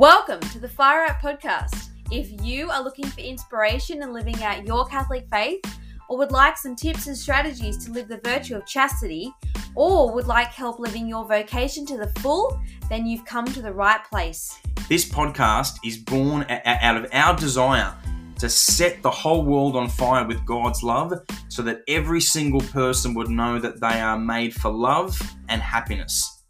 Welcome 0.00 0.40
to 0.40 0.58
the 0.58 0.66
Fire 0.66 1.04
Up 1.04 1.20
Podcast. 1.20 1.90
If 2.10 2.42
you 2.42 2.70
are 2.70 2.82
looking 2.82 3.04
for 3.04 3.20
inspiration 3.20 4.02
in 4.02 4.14
living 4.14 4.42
out 4.42 4.66
your 4.66 4.86
Catholic 4.86 5.26
faith, 5.30 5.60
or 6.08 6.16
would 6.16 6.32
like 6.32 6.56
some 6.56 6.74
tips 6.74 7.06
and 7.06 7.14
strategies 7.14 7.84
to 7.84 7.92
live 7.92 8.08
the 8.08 8.18
virtue 8.24 8.56
of 8.56 8.64
chastity, 8.64 9.30
or 9.74 10.10
would 10.14 10.26
like 10.26 10.46
help 10.46 10.78
living 10.78 11.06
your 11.06 11.26
vocation 11.26 11.84
to 11.84 11.98
the 11.98 12.06
full, 12.20 12.58
then 12.88 13.06
you've 13.06 13.26
come 13.26 13.44
to 13.44 13.60
the 13.60 13.74
right 13.74 14.02
place. 14.04 14.58
This 14.88 15.06
podcast 15.06 15.76
is 15.84 15.98
born 15.98 16.46
out 16.48 16.96
of 16.96 17.06
our 17.12 17.36
desire 17.36 17.94
to 18.38 18.48
set 18.48 19.02
the 19.02 19.10
whole 19.10 19.44
world 19.44 19.76
on 19.76 19.90
fire 19.90 20.26
with 20.26 20.46
God's 20.46 20.82
love 20.82 21.12
so 21.48 21.60
that 21.60 21.82
every 21.88 22.22
single 22.22 22.62
person 22.62 23.12
would 23.12 23.28
know 23.28 23.58
that 23.58 23.82
they 23.82 24.00
are 24.00 24.18
made 24.18 24.54
for 24.54 24.70
love 24.70 25.20
and 25.50 25.60
happiness. 25.60 26.42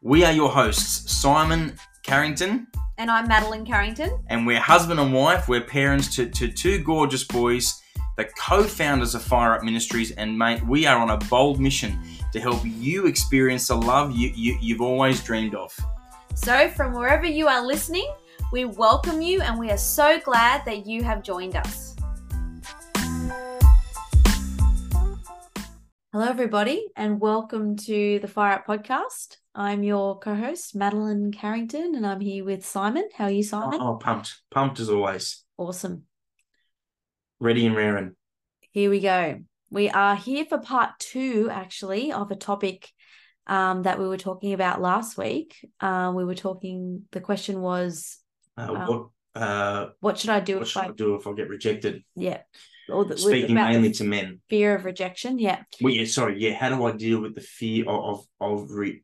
We 0.00 0.24
are 0.24 0.32
your 0.32 0.48
hosts, 0.48 1.14
Simon 1.14 1.76
Carrington. 2.02 2.68
And 2.98 3.10
I'm 3.10 3.28
Madeleine 3.28 3.66
Carrington. 3.66 4.18
And 4.28 4.46
we're 4.46 4.58
husband 4.58 4.98
and 4.98 5.12
wife. 5.12 5.48
We're 5.48 5.60
parents 5.60 6.14
to, 6.16 6.30
to 6.30 6.48
two 6.48 6.78
gorgeous 6.78 7.24
boys, 7.24 7.82
the 8.16 8.24
co 8.24 8.62
founders 8.62 9.14
of 9.14 9.22
Fire 9.22 9.52
Up 9.52 9.62
Ministries. 9.62 10.12
And 10.12 10.38
mate, 10.38 10.66
we 10.66 10.86
are 10.86 10.98
on 10.98 11.10
a 11.10 11.18
bold 11.18 11.60
mission 11.60 11.98
to 12.32 12.40
help 12.40 12.62
you 12.64 13.06
experience 13.06 13.68
the 13.68 13.76
love 13.76 14.16
you, 14.16 14.32
you, 14.34 14.56
you've 14.62 14.80
always 14.80 15.22
dreamed 15.22 15.54
of. 15.54 15.78
So, 16.34 16.70
from 16.70 16.94
wherever 16.94 17.26
you 17.26 17.48
are 17.48 17.66
listening, 17.66 18.10
we 18.50 18.64
welcome 18.64 19.20
you 19.20 19.42
and 19.42 19.58
we 19.58 19.70
are 19.70 19.78
so 19.78 20.18
glad 20.20 20.64
that 20.64 20.86
you 20.86 21.02
have 21.04 21.22
joined 21.22 21.54
us. 21.54 21.85
Hello, 26.18 26.30
everybody, 26.30 26.86
and 26.96 27.20
welcome 27.20 27.76
to 27.76 28.18
the 28.20 28.26
Fire 28.26 28.54
Up 28.54 28.66
podcast. 28.66 29.36
I'm 29.54 29.82
your 29.82 30.18
co 30.18 30.34
host, 30.34 30.74
Madeleine 30.74 31.30
Carrington, 31.30 31.94
and 31.94 32.06
I'm 32.06 32.20
here 32.20 32.42
with 32.42 32.64
Simon. 32.64 33.06
How 33.14 33.24
are 33.24 33.30
you, 33.30 33.42
Simon? 33.42 33.82
Oh, 33.82 33.96
pumped. 33.96 34.40
Pumped 34.50 34.80
as 34.80 34.88
always. 34.88 35.44
Awesome. 35.58 36.04
Ready 37.38 37.66
and 37.66 37.76
raring. 37.76 38.16
Here 38.70 38.88
we 38.88 39.00
go. 39.00 39.40
We 39.70 39.90
are 39.90 40.16
here 40.16 40.46
for 40.46 40.56
part 40.56 40.98
two, 40.98 41.50
actually, 41.52 42.12
of 42.12 42.30
a 42.30 42.34
topic 42.34 42.90
um, 43.46 43.82
that 43.82 43.98
we 43.98 44.08
were 44.08 44.16
talking 44.16 44.54
about 44.54 44.80
last 44.80 45.18
week. 45.18 45.54
Uh, 45.80 46.14
we 46.16 46.24
were 46.24 46.34
talking, 46.34 47.02
the 47.12 47.20
question 47.20 47.60
was, 47.60 48.16
uh, 48.56 48.72
um, 48.72 48.86
what, 49.34 49.42
uh, 49.42 49.88
what 50.00 50.18
should 50.18 50.30
I 50.30 50.40
do 50.40 50.54
what 50.54 50.62
if 50.62 50.68
should 50.68 50.82
I, 50.82 50.86
I 50.86 50.92
do 50.92 51.16
if 51.16 51.26
I 51.26 51.34
get 51.34 51.50
rejected? 51.50 52.04
Yeah. 52.14 52.38
Or 52.88 53.04
the, 53.04 53.18
Speaking 53.18 53.54
mainly 53.54 53.92
to 53.92 54.04
men. 54.04 54.40
Fear 54.48 54.74
of 54.76 54.84
rejection. 54.84 55.38
Yeah. 55.38 55.62
Well, 55.80 55.92
yeah, 55.92 56.06
sorry. 56.06 56.38
Yeah. 56.38 56.54
How 56.54 56.68
do 56.68 56.84
I 56.84 56.92
deal 56.92 57.20
with 57.20 57.34
the 57.34 57.40
fear 57.40 57.88
of, 57.88 58.26
of, 58.40 58.62
of 58.62 58.70
re- 58.70 59.02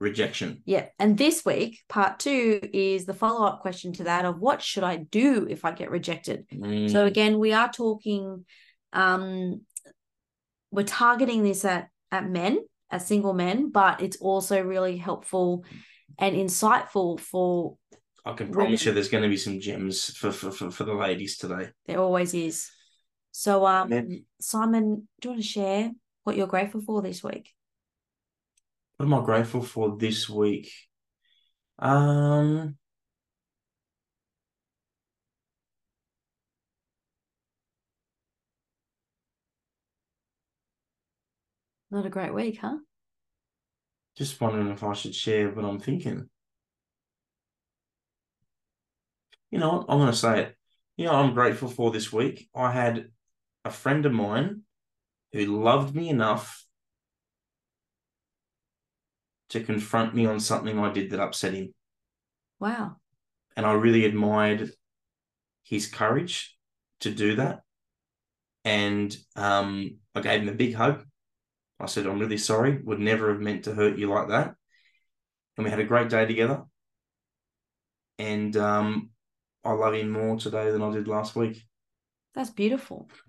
rejection? 0.00 0.62
Yeah. 0.66 0.86
And 0.98 1.16
this 1.16 1.44
week, 1.44 1.80
part 1.88 2.18
two 2.18 2.60
is 2.72 3.06
the 3.06 3.14
follow 3.14 3.46
up 3.46 3.60
question 3.60 3.92
to 3.94 4.04
that 4.04 4.24
of 4.24 4.38
what 4.38 4.62
should 4.62 4.84
I 4.84 4.96
do 4.96 5.46
if 5.48 5.64
I 5.64 5.72
get 5.72 5.90
rejected? 5.90 6.46
Mm. 6.50 6.90
So, 6.90 7.06
again, 7.06 7.38
we 7.38 7.52
are 7.52 7.70
talking, 7.70 8.44
um, 8.92 9.62
we're 10.70 10.84
targeting 10.84 11.42
this 11.42 11.64
at, 11.64 11.88
at 12.10 12.28
men, 12.28 12.58
at 12.90 13.02
single 13.02 13.32
men, 13.32 13.70
but 13.70 14.02
it's 14.02 14.18
also 14.18 14.60
really 14.62 14.98
helpful 14.98 15.64
and 16.18 16.36
insightful 16.36 17.18
for 17.18 17.78
I 18.24 18.34
can 18.34 18.52
promise 18.52 18.84
you 18.84 18.92
there's 18.92 19.08
going 19.08 19.24
to 19.24 19.28
be 19.28 19.36
some 19.36 19.58
gems 19.58 20.16
for, 20.16 20.30
for, 20.30 20.52
for, 20.52 20.70
for 20.70 20.84
the 20.84 20.94
ladies 20.94 21.38
today. 21.38 21.70
There 21.86 21.98
always 21.98 22.34
is. 22.34 22.70
So, 23.32 23.66
um, 23.66 24.24
Simon, 24.40 25.08
do 25.20 25.28
you 25.28 25.30
want 25.30 25.42
to 25.42 25.48
share 25.48 25.90
what 26.24 26.36
you're 26.36 26.46
grateful 26.46 26.82
for 26.82 27.02
this 27.02 27.24
week? 27.24 27.50
What 28.98 29.06
am 29.06 29.14
I 29.14 29.24
grateful 29.24 29.62
for 29.62 29.96
this 29.96 30.28
week? 30.28 30.70
Um, 31.78 32.76
Not 41.90 42.06
a 42.06 42.10
great 42.10 42.32
week, 42.32 42.58
huh? 42.60 42.76
just 44.16 44.40
wondering 44.40 44.68
if 44.68 44.84
I 44.84 44.92
should 44.92 45.14
share 45.14 45.50
what 45.50 45.64
I'm 45.64 45.80
thinking. 45.80 46.28
You 49.50 49.58
know. 49.58 49.84
I'm 49.88 49.98
going 49.98 50.10
to 50.10 50.16
say 50.16 50.40
it. 50.42 50.56
You 50.96 51.06
know, 51.06 51.12
I'm 51.14 51.34
grateful 51.34 51.68
for 51.68 51.90
this 51.90 52.12
week. 52.12 52.48
I 52.54 52.70
had 52.70 53.06
a 53.64 53.70
friend 53.70 54.06
of 54.06 54.12
mine 54.12 54.62
who 55.32 55.62
loved 55.62 55.94
me 55.94 56.08
enough 56.08 56.64
to 59.50 59.62
confront 59.62 60.14
me 60.14 60.26
on 60.26 60.40
something 60.40 60.78
I 60.78 60.92
did 60.92 61.10
that 61.10 61.20
upset 61.20 61.54
him. 61.54 61.74
Wow. 62.58 62.96
And 63.56 63.66
I 63.66 63.72
really 63.72 64.04
admired 64.04 64.70
his 65.64 65.86
courage 65.86 66.56
to 67.00 67.10
do 67.10 67.36
that. 67.36 67.60
And 68.64 69.14
um, 69.36 69.98
I 70.14 70.20
gave 70.20 70.42
him 70.42 70.48
a 70.48 70.52
big 70.52 70.74
hug. 70.74 71.04
I 71.78 71.86
said, 71.86 72.06
I'm 72.06 72.18
really 72.18 72.38
sorry, 72.38 72.80
would 72.82 73.00
never 73.00 73.30
have 73.32 73.40
meant 73.40 73.64
to 73.64 73.74
hurt 73.74 73.98
you 73.98 74.08
like 74.08 74.28
that. 74.28 74.54
And 75.56 75.64
we 75.64 75.70
had 75.70 75.80
a 75.80 75.84
great 75.84 76.08
day 76.08 76.24
together. 76.24 76.62
And 78.18 78.56
um, 78.56 79.10
I 79.64 79.72
love 79.72 79.94
him 79.94 80.10
more 80.10 80.36
today 80.36 80.70
than 80.70 80.82
I 80.82 80.92
did 80.92 81.08
last 81.08 81.34
week. 81.34 81.62
That's 82.34 82.50
beautiful. 82.50 83.08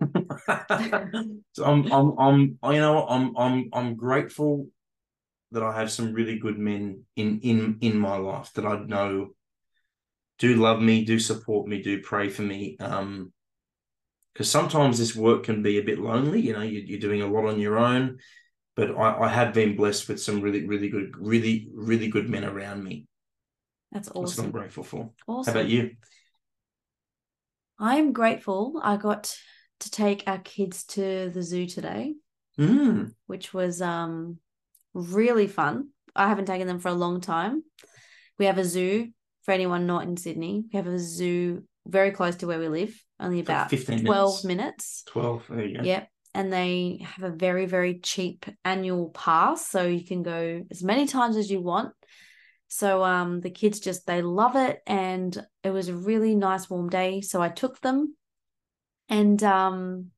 so 1.52 1.64
I'm, 1.64 1.92
I'm, 1.92 2.18
I'm, 2.18 2.58
you 2.72 2.80
know, 2.80 3.06
I'm, 3.06 3.36
I'm, 3.36 3.70
I'm 3.72 3.96
grateful 3.96 4.68
that 5.52 5.62
I 5.62 5.78
have 5.78 5.90
some 5.90 6.12
really 6.12 6.38
good 6.38 6.58
men 6.58 7.04
in, 7.16 7.40
in, 7.40 7.78
in 7.80 7.98
my 7.98 8.16
life 8.16 8.52
that 8.54 8.64
I 8.64 8.78
know 8.78 9.30
do 10.38 10.56
love 10.56 10.80
me, 10.80 11.04
do 11.04 11.18
support 11.18 11.68
me, 11.68 11.82
do 11.82 12.00
pray 12.00 12.28
for 12.28 12.42
me. 12.42 12.76
Um, 12.80 13.32
because 14.32 14.50
sometimes 14.50 14.98
this 14.98 15.14
work 15.14 15.44
can 15.44 15.62
be 15.62 15.78
a 15.78 15.84
bit 15.84 16.00
lonely. 16.00 16.40
You 16.40 16.54
know, 16.54 16.62
you, 16.62 16.80
you're 16.84 16.98
doing 16.98 17.22
a 17.22 17.26
lot 17.28 17.46
on 17.46 17.60
your 17.60 17.78
own, 17.78 18.18
but 18.74 18.90
I, 18.90 19.20
I 19.20 19.28
have 19.28 19.54
been 19.54 19.76
blessed 19.76 20.08
with 20.08 20.20
some 20.20 20.40
really, 20.40 20.66
really 20.66 20.88
good, 20.88 21.14
really, 21.16 21.68
really 21.72 22.08
good 22.08 22.28
men 22.28 22.44
around 22.44 22.82
me. 22.82 23.06
That's 23.92 24.08
That's 24.08 24.16
what 24.16 24.24
awesome. 24.24 24.46
I'm 24.46 24.50
grateful 24.50 24.82
for. 24.82 25.10
Awesome. 25.28 25.54
How 25.54 25.60
about 25.60 25.70
you? 25.70 25.92
I'm 27.78 28.12
grateful 28.12 28.80
I 28.82 28.96
got 28.96 29.36
to 29.80 29.90
take 29.90 30.24
our 30.26 30.38
kids 30.38 30.84
to 30.84 31.30
the 31.32 31.42
zoo 31.42 31.66
today, 31.66 32.14
Mm. 32.58 33.12
which 33.26 33.52
was 33.52 33.82
um 33.82 34.38
really 34.94 35.48
fun. 35.48 35.88
I 36.14 36.28
haven't 36.28 36.46
taken 36.46 36.68
them 36.68 36.78
for 36.78 36.88
a 36.88 36.94
long 36.94 37.20
time. 37.20 37.64
We 38.38 38.46
have 38.46 38.58
a 38.58 38.64
zoo 38.64 39.08
for 39.42 39.52
anyone 39.52 39.86
not 39.86 40.04
in 40.04 40.16
Sydney. 40.16 40.64
We 40.72 40.76
have 40.76 40.86
a 40.86 40.98
zoo 40.98 41.64
very 41.86 42.12
close 42.12 42.36
to 42.36 42.46
where 42.46 42.60
we 42.60 42.68
live, 42.68 42.94
only 43.18 43.40
about 43.40 43.70
15 43.70 44.04
12 44.04 44.44
minutes. 44.44 44.44
minutes. 44.44 45.02
12. 45.08 45.44
There 45.50 45.64
you 45.66 45.76
go. 45.78 45.82
Yep. 45.84 46.08
And 46.36 46.52
they 46.52 47.00
have 47.04 47.32
a 47.32 47.36
very, 47.36 47.66
very 47.66 47.98
cheap 47.98 48.46
annual 48.64 49.10
pass. 49.10 49.68
So 49.68 49.84
you 49.86 50.04
can 50.04 50.22
go 50.22 50.62
as 50.70 50.82
many 50.82 51.06
times 51.06 51.36
as 51.36 51.50
you 51.50 51.60
want. 51.60 51.92
So 52.68 53.04
um 53.04 53.40
the 53.40 53.50
kids 53.50 53.80
just 53.80 54.06
they 54.06 54.22
love 54.22 54.56
it 54.56 54.80
and 54.86 55.36
it 55.62 55.70
was 55.70 55.88
a 55.88 55.94
really 55.94 56.34
nice 56.34 56.68
warm 56.68 56.88
day. 56.88 57.20
So 57.20 57.40
I 57.40 57.48
took 57.48 57.80
them 57.80 58.16
and 59.08 59.42
um 59.42 60.10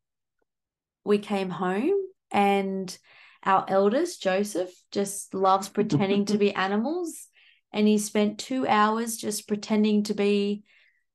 we 1.04 1.18
came 1.18 1.50
home 1.50 1.94
and 2.30 2.96
our 3.44 3.64
eldest, 3.68 4.22
Joseph, 4.22 4.70
just 4.90 5.32
loves 5.32 5.68
pretending 5.68 6.24
to 6.26 6.38
be 6.38 6.52
animals. 6.66 7.28
And 7.72 7.86
he 7.86 7.98
spent 7.98 8.38
two 8.38 8.66
hours 8.66 9.16
just 9.16 9.46
pretending 9.46 10.02
to 10.04 10.14
be 10.14 10.64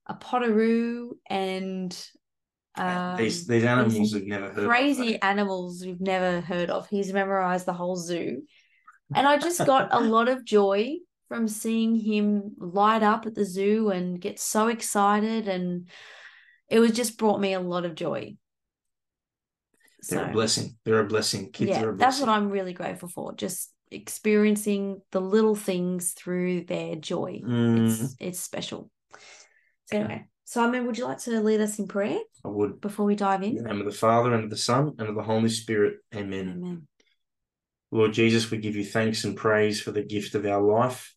a 0.08 0.13
potoroo 0.16 1.12
and 1.30 1.96
um, 2.75 3.18
these 3.18 3.48
these 3.48 3.66
animals 3.66 4.13
have 4.13 4.24
never 4.24 4.52
heard 4.52 4.68
crazy 4.68 5.16
of. 5.16 5.19
animals 5.24 5.84
we've 5.86 6.02
never 6.02 6.42
heard 6.42 6.69
of. 6.69 6.88
He's 6.88 7.12
memorized 7.12 7.66
the 7.66 7.74
whole 7.74 7.96
zoo. 7.96 8.44
And 9.13 9.27
I 9.27 9.38
just 9.38 9.60
got 9.66 9.89
a 9.92 10.00
lot 10.00 10.30
of 10.30 10.45
joy 10.45 10.98
from 11.31 11.48
seeing 11.48 11.95
him 11.95 12.56
light 12.57 13.04
up 13.04 13.25
at 13.25 13.36
the 13.36 13.45
zoo 13.45 13.89
and 13.89 14.19
get 14.19 14.38
so 14.38 14.68
excited. 14.68 15.48
And 15.48 15.88
it 16.68 16.80
was 16.80 16.92
just 16.92 17.18
brought 17.18 17.39
me 17.39 17.54
a 17.54 17.60
lot 17.62 17.86
of 17.86 17.95
joy. 17.95 18.36
They're 20.10 20.28
a 20.28 20.33
blessing. 20.33 20.75
They're 20.83 21.00
a 21.00 21.07
blessing. 21.07 21.54
Kids 21.54 21.69
yeah, 21.69 21.83
are 21.83 21.92
a 21.92 21.95
that's 21.95 22.19
what 22.19 22.28
I'm 22.28 22.50
really 22.50 22.74
grateful 22.74 23.07
for. 23.07 23.33
Just 23.33 23.72
experiencing 23.92 25.00
the 25.13 25.22
little 25.22 25.56
things 25.56 26.12
through 26.12 26.66
their 26.66 26.98
joy. 26.98 27.39
Mm. 27.48 27.88
It's 27.88 28.16
it's 28.19 28.39
special. 28.42 28.92
So 29.86 30.00
anyway, 30.00 30.25
Simon, 30.44 30.86
would 30.86 30.98
you 30.98 31.06
like 31.06 31.19
to 31.19 31.39
lead 31.39 31.62
us 31.62 31.80
in 31.80 31.88
prayer 31.88 32.19
I 32.44 32.50
would. 32.50 32.81
before 32.81 33.06
we 33.06 33.16
dive 33.16 33.42
In 33.44 33.51
in? 33.51 33.63
the 33.63 33.69
name 33.69 33.80
of 33.80 33.86
the 33.86 33.98
Father, 33.98 34.34
and 34.34 34.44
of 34.44 34.50
the 34.50 34.57
Son, 34.57 34.95
and 35.00 35.07
of 35.07 35.16
the 35.16 35.24
Holy 35.24 35.48
Spirit. 35.48 36.00
Amen. 36.13 36.56
Amen. 36.57 36.88
Lord 37.89 38.12
Jesus, 38.12 38.51
we 38.51 38.57
give 38.57 38.75
you 38.75 38.84
thanks 38.86 39.24
and 39.24 39.38
praise 39.38 39.80
for 39.80 39.92
the 39.92 40.04
gift 40.04 40.36
of 40.36 40.45
our 40.45 40.62
life, 40.62 41.13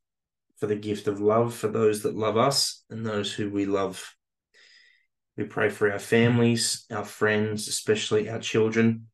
for 0.64 0.68
the 0.68 0.76
gift 0.76 1.08
of 1.08 1.20
love 1.20 1.54
for 1.54 1.68
those 1.68 2.04
that 2.04 2.16
love 2.16 2.38
us 2.38 2.84
and 2.88 3.04
those 3.04 3.30
who 3.30 3.50
we 3.50 3.66
love. 3.66 4.14
We 5.36 5.44
pray 5.44 5.68
for 5.68 5.92
our 5.92 5.98
families, 5.98 6.86
our 6.90 7.04
friends, 7.04 7.68
especially 7.68 8.30
our 8.30 8.38
children, 8.38 9.08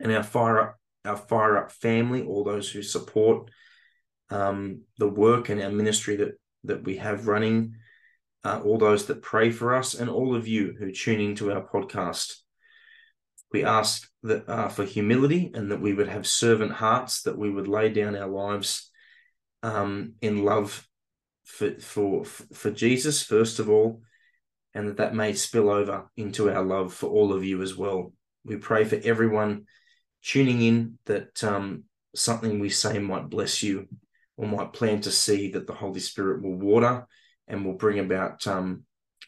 and 0.00 0.10
our 0.10 0.24
fire 0.24 0.60
up, 0.60 0.78
our 1.04 1.16
fire 1.16 1.58
up 1.58 1.70
family, 1.70 2.24
all 2.24 2.42
those 2.42 2.68
who 2.68 2.82
support 2.82 3.52
um, 4.30 4.80
the 4.98 5.06
work 5.06 5.48
and 5.48 5.62
our 5.62 5.70
ministry 5.70 6.16
that 6.16 6.32
that 6.64 6.82
we 6.82 6.96
have 6.96 7.28
running, 7.28 7.76
uh, 8.42 8.60
all 8.64 8.76
those 8.76 9.06
that 9.06 9.22
pray 9.22 9.52
for 9.52 9.76
us, 9.76 9.94
and 9.94 10.10
all 10.10 10.34
of 10.34 10.48
you 10.48 10.74
who 10.76 10.90
tune 10.90 11.20
into 11.20 11.52
our 11.52 11.64
podcast. 11.64 12.34
We 13.52 13.62
ask 13.62 14.08
that 14.24 14.48
uh, 14.48 14.70
for 14.70 14.84
humility 14.84 15.52
and 15.54 15.70
that 15.70 15.80
we 15.80 15.94
would 15.94 16.08
have 16.08 16.26
servant 16.26 16.72
hearts, 16.72 17.22
that 17.22 17.38
we 17.38 17.48
would 17.48 17.68
lay 17.68 17.90
down 17.90 18.16
our 18.16 18.26
lives 18.26 18.90
um, 19.64 20.12
in 20.20 20.44
love 20.44 20.86
for, 21.44 21.72
for 21.80 22.24
for 22.24 22.70
Jesus 22.70 23.22
first 23.22 23.58
of 23.58 23.70
all, 23.70 24.02
and 24.74 24.88
that 24.88 24.98
that 24.98 25.14
may 25.14 25.32
spill 25.32 25.70
over 25.70 26.10
into 26.16 26.50
our 26.50 26.62
love 26.62 26.92
for 26.92 27.08
all 27.08 27.32
of 27.32 27.44
you 27.44 27.62
as 27.62 27.74
well. 27.74 28.12
We 28.44 28.56
pray 28.56 28.84
for 28.84 29.00
everyone 29.02 29.64
tuning 30.22 30.60
in 30.60 30.98
that 31.06 31.42
um, 31.42 31.84
something 32.14 32.60
we 32.60 32.68
say 32.68 32.98
might 32.98 33.30
bless 33.30 33.62
you 33.62 33.88
or 34.36 34.46
might 34.46 34.74
plant 34.74 35.06
a 35.06 35.10
seed 35.10 35.54
that 35.54 35.66
the 35.66 35.74
Holy 35.74 36.00
Spirit 36.00 36.42
will 36.42 36.56
water 36.56 37.06
and 37.48 37.64
will 37.64 37.74
bring 37.74 37.98
about 37.98 38.46
um, 38.46 38.84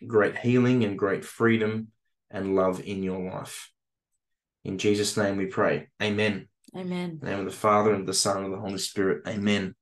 great 0.06 0.36
healing 0.36 0.84
and 0.84 0.98
great 0.98 1.24
freedom 1.24 1.88
and 2.30 2.54
love 2.54 2.82
in 2.84 3.02
your 3.02 3.30
life. 3.30 3.70
In 4.64 4.76
Jesus' 4.78 5.16
name 5.16 5.36
we 5.36 5.46
pray. 5.46 5.88
Amen. 6.02 6.48
Amen. 6.76 7.20
name 7.22 7.38
of 7.38 7.44
the 7.46 7.50
Father 7.50 7.94
and 7.94 8.06
the 8.06 8.12
Son 8.12 8.44
and 8.44 8.52
the 8.52 8.58
Holy 8.58 8.78
Spirit. 8.78 9.22
Amen. 9.26 9.74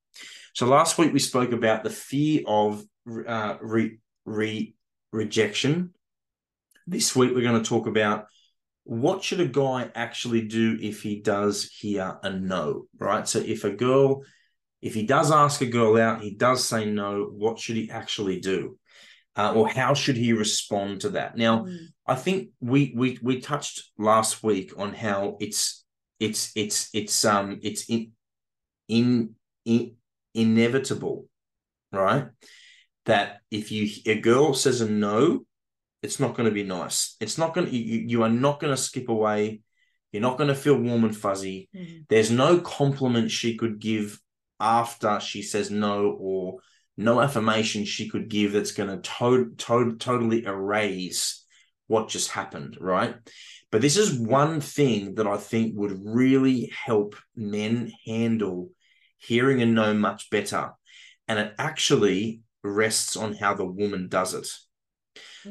So 0.55 0.67
last 0.67 0.99
week 0.99 1.13
we 1.13 1.19
spoke 1.19 1.51
about 1.51 1.83
the 1.83 1.91
fear 1.91 2.43
of 2.47 2.85
uh, 3.27 3.57
re, 3.61 3.99
re, 4.25 4.75
rejection. 5.11 5.93
This 6.87 7.17
week 7.17 7.33
we're 7.35 7.43
going 7.43 7.61
to 7.61 7.69
talk 7.69 7.89
about 7.89 8.27
what 8.85 9.25
should 9.25 9.41
a 9.41 9.49
guy 9.49 9.91
actually 9.97 10.43
do 10.43 10.79
if 10.81 11.03
he 11.03 11.21
does 11.21 11.65
hear 11.65 12.19
a 12.23 12.31
no, 12.31 12.87
right? 13.01 13.27
So 13.27 13.41
if 13.41 13.65
a 13.65 13.71
girl, 13.71 14.23
if 14.81 14.95
he 14.95 15.05
does 15.05 15.33
ask 15.33 15.61
a 15.61 15.67
girl 15.67 15.97
out, 15.97 16.23
he 16.23 16.37
does 16.37 16.65
say 16.65 16.85
no, 16.85 17.25
what 17.25 17.59
should 17.59 17.77
he 17.77 17.91
actually 17.91 18.39
do? 18.39 18.79
Uh, 19.37 19.55
or 19.55 19.69
how 19.69 19.95
should 19.95 20.17
he 20.17 20.33
respond 20.33 21.01
to 21.01 21.09
that? 21.11 21.37
Now, 21.37 21.65
mm. 21.65 21.79
I 22.07 22.15
think 22.15 22.51
we 22.61 22.95
we 22.95 23.19
we 23.21 23.41
touched 23.41 23.91
last 23.99 24.45
week 24.45 24.73
on 24.77 24.95
how 24.95 25.37
it's 25.41 25.85
it's 26.21 26.53
it's 26.55 26.91
it's 26.95 27.25
um 27.25 27.59
it's 27.61 27.91
in 27.91 28.13
in, 28.87 29.35
in 29.65 29.97
inevitable, 30.35 31.27
right? 31.93 32.29
That 33.07 33.39
if 33.51 33.71
you 33.71 33.89
a 34.07 34.21
girl 34.21 34.55
says 34.55 34.81
a 34.81 34.89
no, 34.89 35.47
it's 36.03 36.21
not 36.21 36.35
going 36.35 36.49
to 36.49 36.55
be 36.55 36.65
nice. 36.65 37.17
It's 37.21 37.39
not 37.39 37.55
going 37.55 37.67
to, 37.67 37.77
you, 37.77 38.05
you 38.07 38.23
are 38.23 38.29
not 38.29 38.61
going 38.61 38.75
to 38.75 38.81
skip 38.81 39.09
away. 39.09 39.63
You're 40.13 40.23
not 40.23 40.39
going 40.39 40.49
to 40.49 40.55
feel 40.55 40.77
warm 40.79 41.05
and 41.05 41.17
fuzzy. 41.17 41.69
Mm-hmm. 41.75 42.03
There's 42.09 42.31
no 42.31 42.61
compliment 42.61 43.31
she 43.31 43.57
could 43.57 43.79
give 43.81 44.21
after 44.61 45.19
she 45.21 45.43
says 45.43 45.71
no, 45.71 46.17
or 46.21 46.59
no 46.97 47.21
affirmation 47.21 47.85
she 47.85 48.09
could 48.09 48.29
give 48.29 48.53
that's 48.53 48.73
going 48.73 48.91
to 48.91 48.99
to- 49.19 49.55
to- 49.57 49.97
totally 49.97 50.45
erase 50.45 51.45
what 51.87 52.09
just 52.09 52.31
happened, 52.31 52.79
right? 52.81 53.17
But 53.73 53.81
this 53.81 53.97
is 53.97 54.19
one 54.19 54.61
thing 54.61 55.17
that 55.17 55.27
I 55.27 55.37
think 55.37 55.75
would 55.75 55.99
really 56.05 56.71
help 56.87 57.17
men 57.35 57.93
handle 58.07 58.71
hearing 59.27 59.63
and 59.63 59.75
know 59.75 59.95
much 59.95 60.31
better. 60.31 60.73
And 61.29 61.39
it 61.39 61.55
actually 61.59 62.43
rests 62.63 63.17
on 63.17 63.35
how 63.35 63.55
the 63.55 63.65
woman 63.65 64.09
does 64.09 64.35
it. 64.35 64.49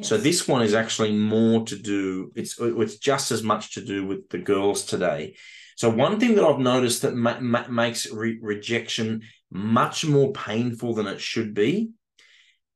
So 0.02 0.18
this 0.18 0.48
one 0.48 0.64
is 0.64 0.74
actually 0.74 1.12
more 1.16 1.64
to 1.66 1.76
do. 1.76 2.32
It's 2.36 2.60
it's 2.60 2.98
just 2.98 3.32
as 3.32 3.44
much 3.44 3.76
to 3.76 3.86
do 3.86 4.06
with 4.06 4.28
the 4.30 4.40
girls 4.40 4.86
today. 4.86 5.36
So 5.76 5.90
one 5.90 6.20
thing 6.20 6.36
that 6.36 6.44
I've 6.44 6.60
noticed 6.60 7.04
that 7.04 7.16
ma- 7.16 7.40
ma- 7.40 7.68
makes 7.68 8.12
re- 8.12 8.40
rejection 8.42 9.22
much 9.52 10.06
more 10.06 10.32
painful 10.32 10.96
than 10.96 11.08
it 11.08 11.22
should 11.22 11.54
be 11.54 11.92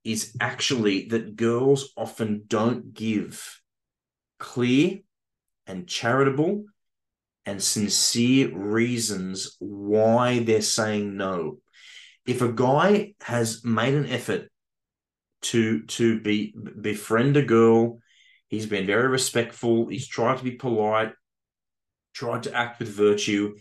is 0.03 0.35
actually 0.39 1.07
that 1.07 1.35
girls 1.35 1.91
often 1.97 2.43
don't 2.47 2.93
give 2.93 3.59
clear 4.39 4.99
and 5.65 5.87
charitable 5.87 6.65
and 7.47 7.63
sincere 7.63 8.55
reasons 8.55 9.55
why 9.57 10.39
they're 10.39 10.61
saying 10.61 11.17
no. 11.17 11.57
If 12.27 12.43
a 12.43 12.51
guy 12.51 13.15
has 13.21 13.63
made 13.63 13.95
an 13.95 14.05
effort 14.05 14.51
to 15.41 15.83
to 15.83 16.19
be 16.19 16.53
befriend 16.81 17.37
a 17.37 17.41
girl. 17.41 17.99
He's 18.49 18.65
been 18.65 18.85
very 18.85 19.07
respectful. 19.07 19.87
He's 19.87 20.07
tried 20.07 20.37
to 20.37 20.43
be 20.43 20.51
polite, 20.51 21.13
tried 22.13 22.43
to 22.43 22.53
act 22.53 22.79
with 22.79 22.89
virtue. 22.89 23.55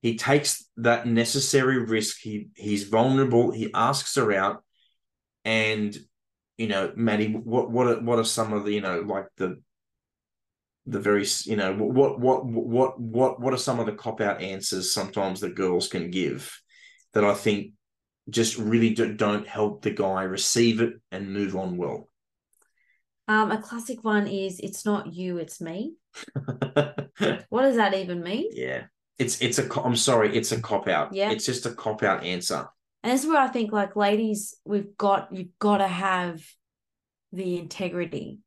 He 0.00 0.16
takes 0.16 0.68
that 0.78 1.06
necessary 1.06 1.78
risk. 1.78 2.18
He 2.20 2.48
he's 2.54 2.84
vulnerable. 2.84 3.50
He 3.50 3.70
asks 3.74 4.14
her 4.16 4.32
out, 4.32 4.62
and 5.44 5.96
you 6.56 6.68
know, 6.68 6.92
Maddie, 6.96 7.32
what 7.32 7.70
what 7.70 7.86
are, 7.86 8.00
what 8.00 8.18
are 8.18 8.24
some 8.24 8.52
of 8.52 8.64
the 8.64 8.72
you 8.72 8.80
know 8.80 9.00
like 9.00 9.26
the 9.36 9.60
the 10.86 11.00
very 11.00 11.26
you 11.44 11.56
know 11.56 11.74
what 11.74 12.20
what 12.20 12.46
what 12.46 13.00
what 13.00 13.40
what 13.40 13.52
are 13.52 13.58
some 13.58 13.80
of 13.80 13.86
the 13.86 13.92
cop 13.92 14.20
out 14.20 14.40
answers 14.40 14.92
sometimes 14.92 15.40
that 15.40 15.56
girls 15.56 15.88
can 15.88 16.10
give 16.10 16.60
that 17.12 17.24
I 17.24 17.34
think 17.34 17.72
just 18.28 18.58
really 18.58 18.90
do, 18.90 19.14
don't 19.14 19.46
help 19.46 19.82
the 19.82 19.90
guy 19.90 20.22
receive 20.22 20.80
it 20.80 20.94
and 21.10 21.32
move 21.32 21.56
on 21.56 21.76
well? 21.76 22.08
Um, 23.28 23.50
a 23.50 23.60
classic 23.60 24.04
one 24.04 24.26
is 24.26 24.60
"It's 24.60 24.84
not 24.84 25.12
you, 25.12 25.38
it's 25.38 25.60
me." 25.60 25.94
what 27.48 27.62
does 27.62 27.76
that 27.76 27.94
even 27.94 28.22
mean? 28.22 28.48
Yeah, 28.52 28.84
it's 29.18 29.40
it's 29.40 29.58
a. 29.58 29.82
I'm 29.82 29.96
sorry, 29.96 30.36
it's 30.36 30.52
a 30.52 30.60
cop 30.60 30.86
out. 30.86 31.12
Yeah, 31.12 31.30
it's 31.30 31.46
just 31.46 31.66
a 31.66 31.72
cop 31.72 32.02
out 32.02 32.22
answer. 32.22 32.68
And 33.02 33.12
this 33.12 33.24
is 33.24 33.28
where 33.28 33.40
I 33.40 33.48
think, 33.48 33.72
like, 33.72 33.96
ladies, 33.96 34.54
we've 34.64 34.96
got 34.96 35.28
you've 35.32 35.58
got 35.58 35.78
to 35.78 35.88
have 35.88 36.42
the 37.32 37.58
integrity 37.58 38.40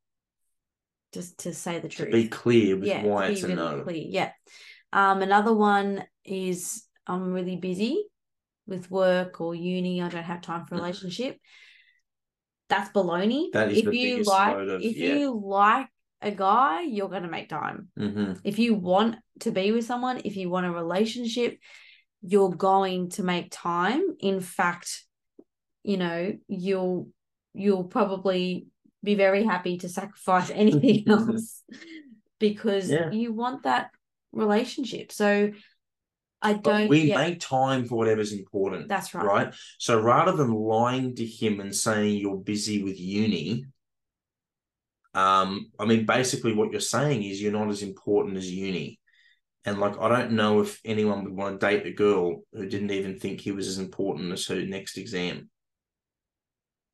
just 1.13 1.39
to 1.39 1.53
say 1.53 1.79
the 1.79 1.89
truth. 1.89 2.09
To 2.09 2.13
be 2.13 2.27
clear 2.27 2.75
with 2.77 2.87
yeah, 2.87 3.03
why 3.03 3.27
it's 3.27 3.43
a 3.43 3.47
really 3.47 3.55
no. 3.55 3.83
Clear. 3.83 4.05
Yeah. 4.07 4.31
Um, 4.91 5.21
another 5.21 5.53
one 5.53 6.03
is 6.25 6.83
I'm 7.05 7.33
really 7.33 7.55
busy 7.55 8.05
with 8.69 8.89
work 8.91 9.41
or 9.41 9.55
uni, 9.55 10.01
I 10.01 10.09
don't 10.09 10.23
have 10.23 10.41
time 10.41 10.65
for 10.65 10.75
a 10.75 10.77
relationship. 10.81 11.37
That's 12.69 12.91
baloney. 12.91 13.51
That 13.51 13.71
is 13.71 13.79
if 13.79 13.93
you 13.93 14.23
like 14.23 14.55
of, 14.55 14.81
if 14.81 14.95
yeah. 14.95 15.15
you 15.15 15.41
like 15.43 15.87
a 16.21 16.31
guy, 16.31 16.81
you're 16.81 17.09
gonna 17.09 17.29
make 17.29 17.49
time. 17.49 17.89
Mm-hmm. 17.97 18.33
If 18.43 18.59
you 18.59 18.75
want 18.75 19.17
to 19.39 19.51
be 19.51 19.71
with 19.71 19.85
someone, 19.85 20.21
if 20.23 20.37
you 20.37 20.49
want 20.49 20.67
a 20.67 20.71
relationship, 20.71 21.57
you're 22.21 22.51
going 22.51 23.09
to 23.11 23.23
make 23.23 23.47
time. 23.49 24.03
In 24.19 24.39
fact, 24.39 25.03
you 25.83 25.97
know, 25.97 26.33
you'll 26.47 27.09
you'll 27.55 27.85
probably 27.85 28.67
be 29.03 29.15
very 29.15 29.43
happy 29.43 29.77
to 29.77 29.89
sacrifice 29.89 30.49
anything 30.53 31.03
else 31.09 31.63
because 32.39 32.89
yeah. 32.89 33.11
you 33.11 33.33
want 33.33 33.63
that 33.63 33.91
relationship. 34.31 35.11
So 35.11 35.51
I 36.41 36.53
don't. 36.53 36.63
But 36.63 36.89
we 36.89 37.13
make 37.13 37.39
time 37.39 37.85
for 37.85 37.95
whatever's 37.95 38.31
important. 38.31 38.87
That's 38.87 39.13
right. 39.13 39.25
Right. 39.25 39.53
So 39.77 39.99
rather 39.99 40.31
than 40.31 40.53
lying 40.53 41.15
to 41.15 41.25
him 41.25 41.59
and 41.59 41.75
saying 41.75 42.17
you're 42.17 42.37
busy 42.37 42.81
with 42.83 42.99
uni, 42.99 43.65
um, 45.13 45.71
I 45.77 45.85
mean, 45.85 46.05
basically 46.05 46.53
what 46.53 46.71
you're 46.71 46.79
saying 46.79 47.23
is 47.23 47.41
you're 47.41 47.51
not 47.51 47.69
as 47.69 47.81
important 47.81 48.37
as 48.37 48.49
uni. 48.49 48.99
And 49.65 49.79
like, 49.79 49.99
I 49.99 50.07
don't 50.07 50.31
know 50.31 50.61
if 50.61 50.79
anyone 50.85 51.23
would 51.25 51.33
want 51.33 51.59
to 51.59 51.67
date 51.67 51.85
a 51.85 51.91
girl 51.91 52.43
who 52.53 52.65
didn't 52.67 52.91
even 52.91 53.19
think 53.19 53.41
he 53.41 53.51
was 53.51 53.67
as 53.67 53.77
important 53.77 54.31
as 54.31 54.47
her 54.47 54.61
next 54.61 54.97
exam. 54.97 55.49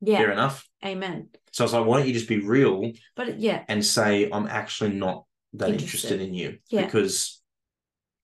Yeah. 0.00 0.18
Fair 0.18 0.32
enough. 0.32 0.68
Amen. 0.84 1.28
So 1.52 1.64
I 1.64 1.66
was 1.66 1.72
like, 1.72 1.86
why 1.86 1.98
don't 1.98 2.06
you 2.06 2.12
just 2.12 2.28
be 2.28 2.40
real? 2.40 2.92
But 3.14 3.40
yeah. 3.40 3.64
And 3.68 3.84
say, 3.84 4.30
I'm 4.30 4.46
actually 4.46 4.92
not 4.92 5.24
that 5.54 5.70
interested, 5.70 6.20
interested 6.20 6.20
in 6.20 6.34
you. 6.34 6.58
Yeah. 6.68 6.84
Because 6.84 7.40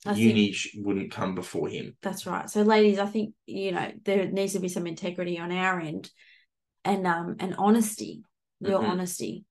I 0.04 0.12
uni 0.14 0.52
think, 0.52 0.86
wouldn't 0.86 1.12
come 1.12 1.34
before 1.34 1.68
him. 1.68 1.96
That's 2.02 2.26
right. 2.26 2.48
So, 2.50 2.62
ladies, 2.62 2.98
I 2.98 3.06
think 3.06 3.34
you 3.46 3.72
know 3.72 3.92
there 4.04 4.26
needs 4.26 4.54
to 4.54 4.58
be 4.58 4.68
some 4.68 4.86
integrity 4.86 5.38
on 5.38 5.52
our 5.52 5.80
end, 5.80 6.10
and 6.84 7.06
um 7.06 7.36
and 7.38 7.54
honesty, 7.56 8.22
real 8.60 8.80
mm-hmm. 8.80 8.90
honesty. 8.90 9.44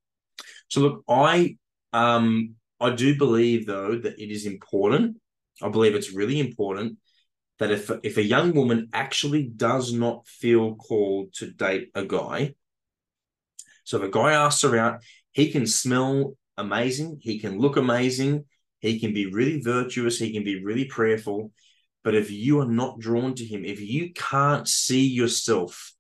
So, 0.68 0.82
look, 0.82 1.04
I 1.08 1.58
um 1.94 2.56
I 2.80 2.92
do 2.92 3.18
believe 3.18 3.66
though 3.66 3.98
that 3.98 4.20
it 4.20 4.32
is 4.32 4.46
important. 4.46 5.18
I 5.62 5.70
believe 5.70 5.96
it's 5.96 6.12
really 6.12 6.40
important 6.40 6.98
that 7.62 7.70
if 7.70 7.92
if 8.02 8.18
a 8.18 8.24
young 8.24 8.56
woman 8.56 8.90
actually 8.92 9.44
does 9.44 9.94
not 9.94 10.28
feel 10.28 10.76
called 10.76 11.32
to 11.36 11.52
date 11.52 11.92
a 11.94 12.04
guy, 12.04 12.56
so 13.84 13.98
if 13.98 14.04
a 14.04 14.10
guy 14.10 14.32
asks 14.34 14.64
her 14.64 14.76
out, 14.76 15.04
he 15.32 15.52
can 15.52 15.68
smell 15.68 16.36
amazing, 16.58 17.20
he 17.22 17.38
can 17.38 17.60
look 17.60 17.78
amazing, 17.78 18.46
he 18.80 19.00
can 19.00 19.14
be 19.14 19.28
really 19.28 19.62
virtuous, 19.62 20.18
he 20.18 20.34
can 20.34 20.44
be 20.44 20.64
really 20.64 20.86
prayerful. 20.86 21.52
But 22.04 22.16
if 22.16 22.32
you 22.32 22.62
are 22.62 22.66
not 22.66 22.98
drawn 22.98 23.36
to 23.36 23.46
him, 23.46 23.64
if 23.64 23.80
you 23.80 24.12
can't 24.12 24.68
see 24.68 25.06
yourself 25.06 25.94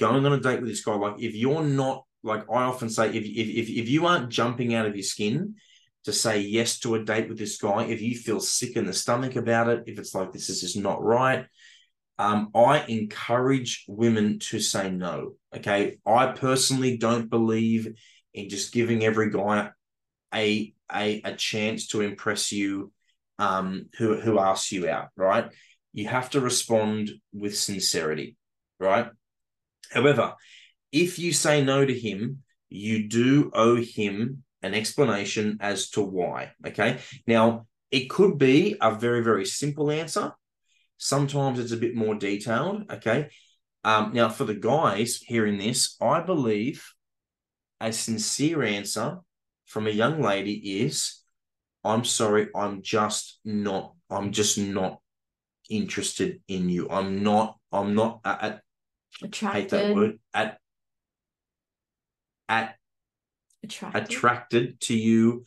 going 0.00 0.24
on 0.24 0.32
a 0.32 0.40
date 0.40 0.62
with 0.62 0.70
this 0.70 0.82
guy, 0.82 0.94
like 0.94 1.20
if 1.20 1.34
you're 1.34 1.62
not, 1.62 2.06
like 2.22 2.44
I 2.50 2.62
often 2.62 2.88
say, 2.88 3.08
if, 3.08 3.24
if, 3.24 3.48
if, 3.48 3.68
if 3.68 3.88
you 3.90 4.06
aren't 4.06 4.30
jumping 4.30 4.74
out 4.74 4.86
of 4.86 4.96
your 4.96 5.02
skin 5.02 5.56
to 6.04 6.12
say 6.12 6.40
yes 6.40 6.78
to 6.80 6.94
a 6.94 7.04
date 7.04 7.28
with 7.28 7.38
this 7.38 7.58
guy, 7.58 7.84
if 7.84 8.00
you 8.00 8.16
feel 8.16 8.40
sick 8.40 8.76
in 8.76 8.86
the 8.86 8.92
stomach 8.92 9.36
about 9.36 9.68
it, 9.68 9.84
if 9.86 9.98
it's 9.98 10.14
like 10.14 10.32
this 10.32 10.48
is 10.48 10.60
just 10.60 10.76
not 10.76 11.02
right, 11.02 11.46
um, 12.18 12.50
I 12.54 12.84
encourage 12.86 13.84
women 13.88 14.38
to 14.50 14.60
say 14.60 14.90
no. 14.90 15.34
Okay. 15.54 15.98
I 16.06 16.26
personally 16.26 16.96
don't 16.96 17.30
believe 17.30 17.94
in 18.34 18.48
just 18.48 18.72
giving 18.72 19.04
every 19.04 19.30
guy 19.30 19.70
a 20.34 20.72
a, 20.94 21.22
a 21.24 21.34
chance 21.34 21.88
to 21.88 22.02
impress 22.02 22.52
you 22.52 22.92
um, 23.38 23.86
who, 23.98 24.20
who 24.20 24.38
asks 24.38 24.72
you 24.72 24.88
out, 24.88 25.08
right? 25.16 25.50
You 25.92 26.08
have 26.08 26.30
to 26.30 26.40
respond 26.40 27.10
with 27.32 27.56
sincerity, 27.56 28.36
right? 28.78 29.08
However, 29.90 30.34
if 30.90 31.18
you 31.18 31.32
say 31.32 31.64
no 31.64 31.84
to 31.84 31.98
him, 31.98 32.42
you 32.68 33.08
do 33.08 33.50
owe 33.54 33.76
him 33.76 34.44
an 34.62 34.74
explanation 34.74 35.58
as 35.60 35.90
to 35.90 36.02
why. 36.02 36.52
Okay. 36.66 36.98
Now, 37.26 37.66
it 37.90 38.08
could 38.08 38.38
be 38.38 38.76
a 38.80 38.94
very, 38.94 39.22
very 39.22 39.44
simple 39.44 39.90
answer. 39.90 40.32
Sometimes 40.98 41.58
it's 41.58 41.72
a 41.72 41.76
bit 41.76 41.94
more 41.94 42.14
detailed. 42.14 42.90
Okay. 42.90 43.30
Um, 43.84 44.12
now, 44.14 44.28
for 44.28 44.44
the 44.44 44.54
guys 44.54 45.16
hearing 45.16 45.58
this, 45.58 45.96
I 46.00 46.20
believe 46.20 46.84
a 47.80 47.92
sincere 47.92 48.62
answer 48.62 49.18
from 49.66 49.86
a 49.86 49.90
young 49.90 50.22
lady 50.22 50.82
is 50.84 51.22
I'm 51.84 52.04
sorry, 52.04 52.48
I'm 52.54 52.82
just 52.82 53.40
not, 53.44 53.94
I'm 54.08 54.32
just 54.32 54.58
not 54.58 55.00
interested 55.68 56.40
in 56.46 56.68
you. 56.68 56.88
I'm 56.88 57.22
not, 57.22 57.58
I'm 57.72 57.94
not 57.94 58.20
at, 58.24 58.60
Attracted. 59.22 59.60
hate 59.62 59.70
that 59.70 59.94
word, 59.94 60.18
at, 60.32 60.58
at 62.48 62.76
Attracted. 63.62 64.02
attracted 64.02 64.80
to 64.82 64.96
you. 64.96 65.44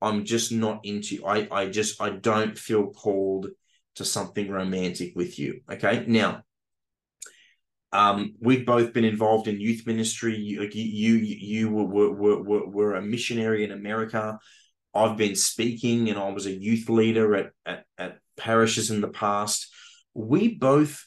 I'm 0.00 0.24
just 0.24 0.52
not 0.52 0.80
into. 0.84 1.26
I, 1.26 1.48
I 1.50 1.68
just 1.68 2.00
I 2.00 2.10
don't 2.10 2.56
feel 2.56 2.90
called 2.90 3.48
to 3.96 4.04
something 4.04 4.50
romantic 4.50 5.12
with 5.16 5.38
you. 5.38 5.60
Okay. 5.70 6.04
Now, 6.06 6.42
um, 7.92 8.34
we've 8.40 8.66
both 8.66 8.92
been 8.92 9.04
involved 9.04 9.48
in 9.48 9.60
youth 9.60 9.86
ministry. 9.86 10.36
You 10.36 10.62
you 10.72 11.14
you 11.14 11.70
were 11.70 12.12
were, 12.12 12.42
were, 12.42 12.66
were 12.66 12.94
a 12.94 13.02
missionary 13.02 13.64
in 13.64 13.72
America. 13.72 14.38
I've 14.94 15.16
been 15.16 15.36
speaking 15.36 16.08
and 16.08 16.18
I 16.18 16.30
was 16.30 16.46
a 16.46 16.52
youth 16.52 16.88
leader 16.88 17.36
at, 17.36 17.52
at, 17.66 17.84
at 17.98 18.18
parishes 18.36 18.90
in 18.90 19.00
the 19.00 19.08
past. 19.08 19.72
We 20.14 20.54
both 20.54 21.06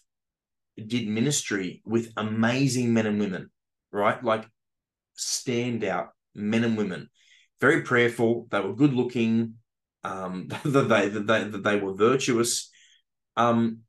did 0.77 1.07
ministry 1.07 1.81
with 1.85 2.13
amazing 2.15 2.93
men 2.93 3.05
and 3.05 3.19
women, 3.19 3.51
right? 3.91 4.23
Like 4.23 4.47
standout 5.17 6.09
men 6.35 6.63
and 6.63 6.77
women, 6.77 7.09
very 7.59 7.81
prayerful. 7.81 8.47
They 8.49 8.59
were 8.59 8.75
good 8.75 8.93
looking. 8.93 9.55
Um, 10.03 10.47
that 10.49 10.63
they 10.89 11.09
that 11.09 11.27
they 11.27 11.43
that 11.43 11.63
they 11.63 11.79
were 11.79 11.93
virtuous. 11.93 12.69
Um, 13.37 13.79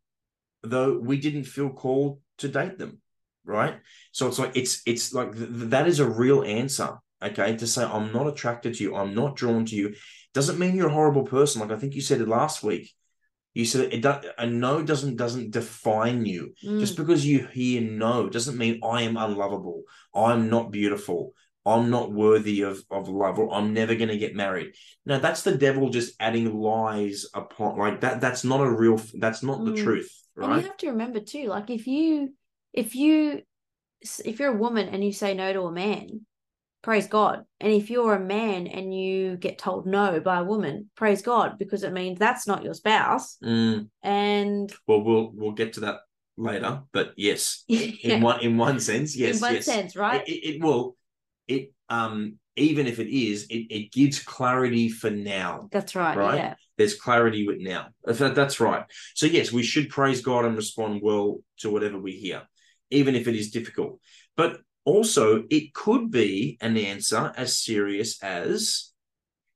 though 0.62 0.98
we 0.98 1.18
didn't 1.18 1.44
feel 1.44 1.70
called 1.70 2.20
to 2.38 2.48
date 2.48 2.78
them, 2.78 3.00
right? 3.44 3.78
So 4.12 4.28
it's 4.28 4.38
like 4.38 4.56
it's 4.56 4.82
it's 4.86 5.12
like 5.12 5.34
th- 5.36 5.48
that 5.50 5.86
is 5.86 6.00
a 6.00 6.08
real 6.08 6.42
answer. 6.42 6.98
Okay, 7.22 7.56
to 7.56 7.66
say 7.66 7.84
I'm 7.84 8.12
not 8.12 8.26
attracted 8.26 8.74
to 8.74 8.84
you, 8.84 8.96
I'm 8.96 9.14
not 9.14 9.36
drawn 9.36 9.64
to 9.66 9.76
you, 9.76 9.94
doesn't 10.34 10.58
mean 10.58 10.74
you're 10.74 10.88
a 10.88 10.92
horrible 10.92 11.24
person. 11.24 11.60
Like 11.60 11.70
I 11.70 11.78
think 11.78 11.94
you 11.94 12.00
said 12.00 12.20
it 12.20 12.28
last 12.28 12.62
week. 12.62 12.92
You 13.54 13.66
said 13.66 13.92
it 13.92 14.00
does, 14.00 14.24
a 14.38 14.46
no 14.46 14.82
doesn't 14.82 15.16
doesn't 15.16 15.50
define 15.50 16.24
you. 16.24 16.54
Mm. 16.64 16.80
Just 16.80 16.96
because 16.96 17.24
you 17.24 17.46
hear 17.52 17.82
no 17.82 18.28
doesn't 18.28 18.56
mean 18.56 18.80
I 18.82 19.02
am 19.02 19.16
unlovable. 19.16 19.82
I'm 20.14 20.48
not 20.48 20.70
beautiful. 20.70 21.34
I'm 21.64 21.90
not 21.90 22.12
worthy 22.12 22.62
of, 22.62 22.82
of 22.90 23.08
love 23.08 23.38
or 23.38 23.52
I'm 23.54 23.72
never 23.72 23.94
going 23.94 24.08
to 24.08 24.18
get 24.18 24.34
married. 24.34 24.74
No, 25.06 25.18
that's 25.18 25.42
the 25.42 25.56
devil 25.56 25.90
just 25.90 26.14
adding 26.18 26.52
lies 26.54 27.26
upon 27.34 27.78
like 27.78 28.00
that. 28.00 28.20
That's 28.20 28.44
not 28.44 28.60
a 28.60 28.70
real, 28.70 29.00
that's 29.14 29.42
not 29.42 29.64
the 29.64 29.72
Mm. 29.72 29.84
truth, 29.84 30.10
And 30.36 30.56
you 30.56 30.66
have 30.66 30.76
to 30.78 30.90
remember 30.90 31.20
too, 31.20 31.46
like 31.46 31.70
if 31.70 31.86
you 31.86 32.34
if 32.72 32.94
you 32.94 33.42
if 34.24 34.40
you're 34.40 34.54
a 34.54 34.56
woman 34.56 34.88
and 34.88 35.04
you 35.04 35.12
say 35.12 35.34
no 35.34 35.52
to 35.52 35.62
a 35.62 35.72
man, 35.72 36.26
praise 36.82 37.06
God. 37.06 37.44
And 37.60 37.72
if 37.72 37.90
you're 37.90 38.14
a 38.14 38.20
man 38.20 38.66
and 38.66 38.92
you 38.92 39.36
get 39.36 39.58
told 39.58 39.86
no 39.86 40.18
by 40.20 40.40
a 40.40 40.44
woman, 40.44 40.90
praise 40.96 41.22
God, 41.22 41.58
because 41.58 41.84
it 41.84 41.92
means 41.92 42.18
that's 42.18 42.46
not 42.46 42.64
your 42.64 42.74
spouse. 42.74 43.36
Mm, 43.44 43.88
And 44.02 44.72
well, 44.86 45.02
we'll, 45.02 45.30
we'll 45.32 45.52
get 45.52 45.74
to 45.74 45.80
that 45.80 46.00
later, 46.36 46.82
but 46.92 47.12
yes, 47.16 47.64
in 47.68 48.20
one, 48.20 48.40
in 48.40 48.56
one 48.56 48.80
sense, 48.80 49.16
yes, 49.16 49.36
in 49.36 49.40
one 49.42 49.54
yes. 49.54 49.64
sense, 49.64 49.94
right? 49.96 50.26
It, 50.26 50.32
it, 50.32 50.54
it 50.56 50.62
will, 50.62 50.96
it, 51.48 51.72
um, 51.88 52.38
even 52.56 52.86
if 52.86 52.98
it 52.98 53.08
is, 53.08 53.46
it, 53.48 53.66
it 53.70 53.92
gives 53.92 54.22
clarity 54.22 54.88
for 54.88 55.10
now. 55.10 55.68
that's 55.72 55.94
right. 55.94 56.16
right? 56.16 56.36
Yeah. 56.38 56.54
There's 56.78 56.94
clarity 56.94 57.46
with 57.46 57.58
now. 57.60 57.88
If 58.06 58.18
that- 58.18 58.34
That's 58.34 58.60
right. 58.60 58.84
So 59.14 59.26
yes, 59.26 59.52
we 59.52 59.62
should 59.62 59.88
praise 59.88 60.20
God 60.22 60.44
and 60.44 60.56
respond 60.56 61.00
well 61.02 61.38
to 61.60 61.70
whatever 61.70 61.98
we 61.98 62.12
hear, 62.12 62.42
even 62.90 63.14
if 63.14 63.26
it 63.28 63.34
is 63.34 63.50
difficult. 63.50 64.00
But 64.36 64.60
also, 64.84 65.44
it 65.50 65.72
could 65.74 66.10
be 66.10 66.58
an 66.60 66.76
answer 66.76 67.32
as 67.36 67.58
serious 67.58 68.22
as, 68.22 68.90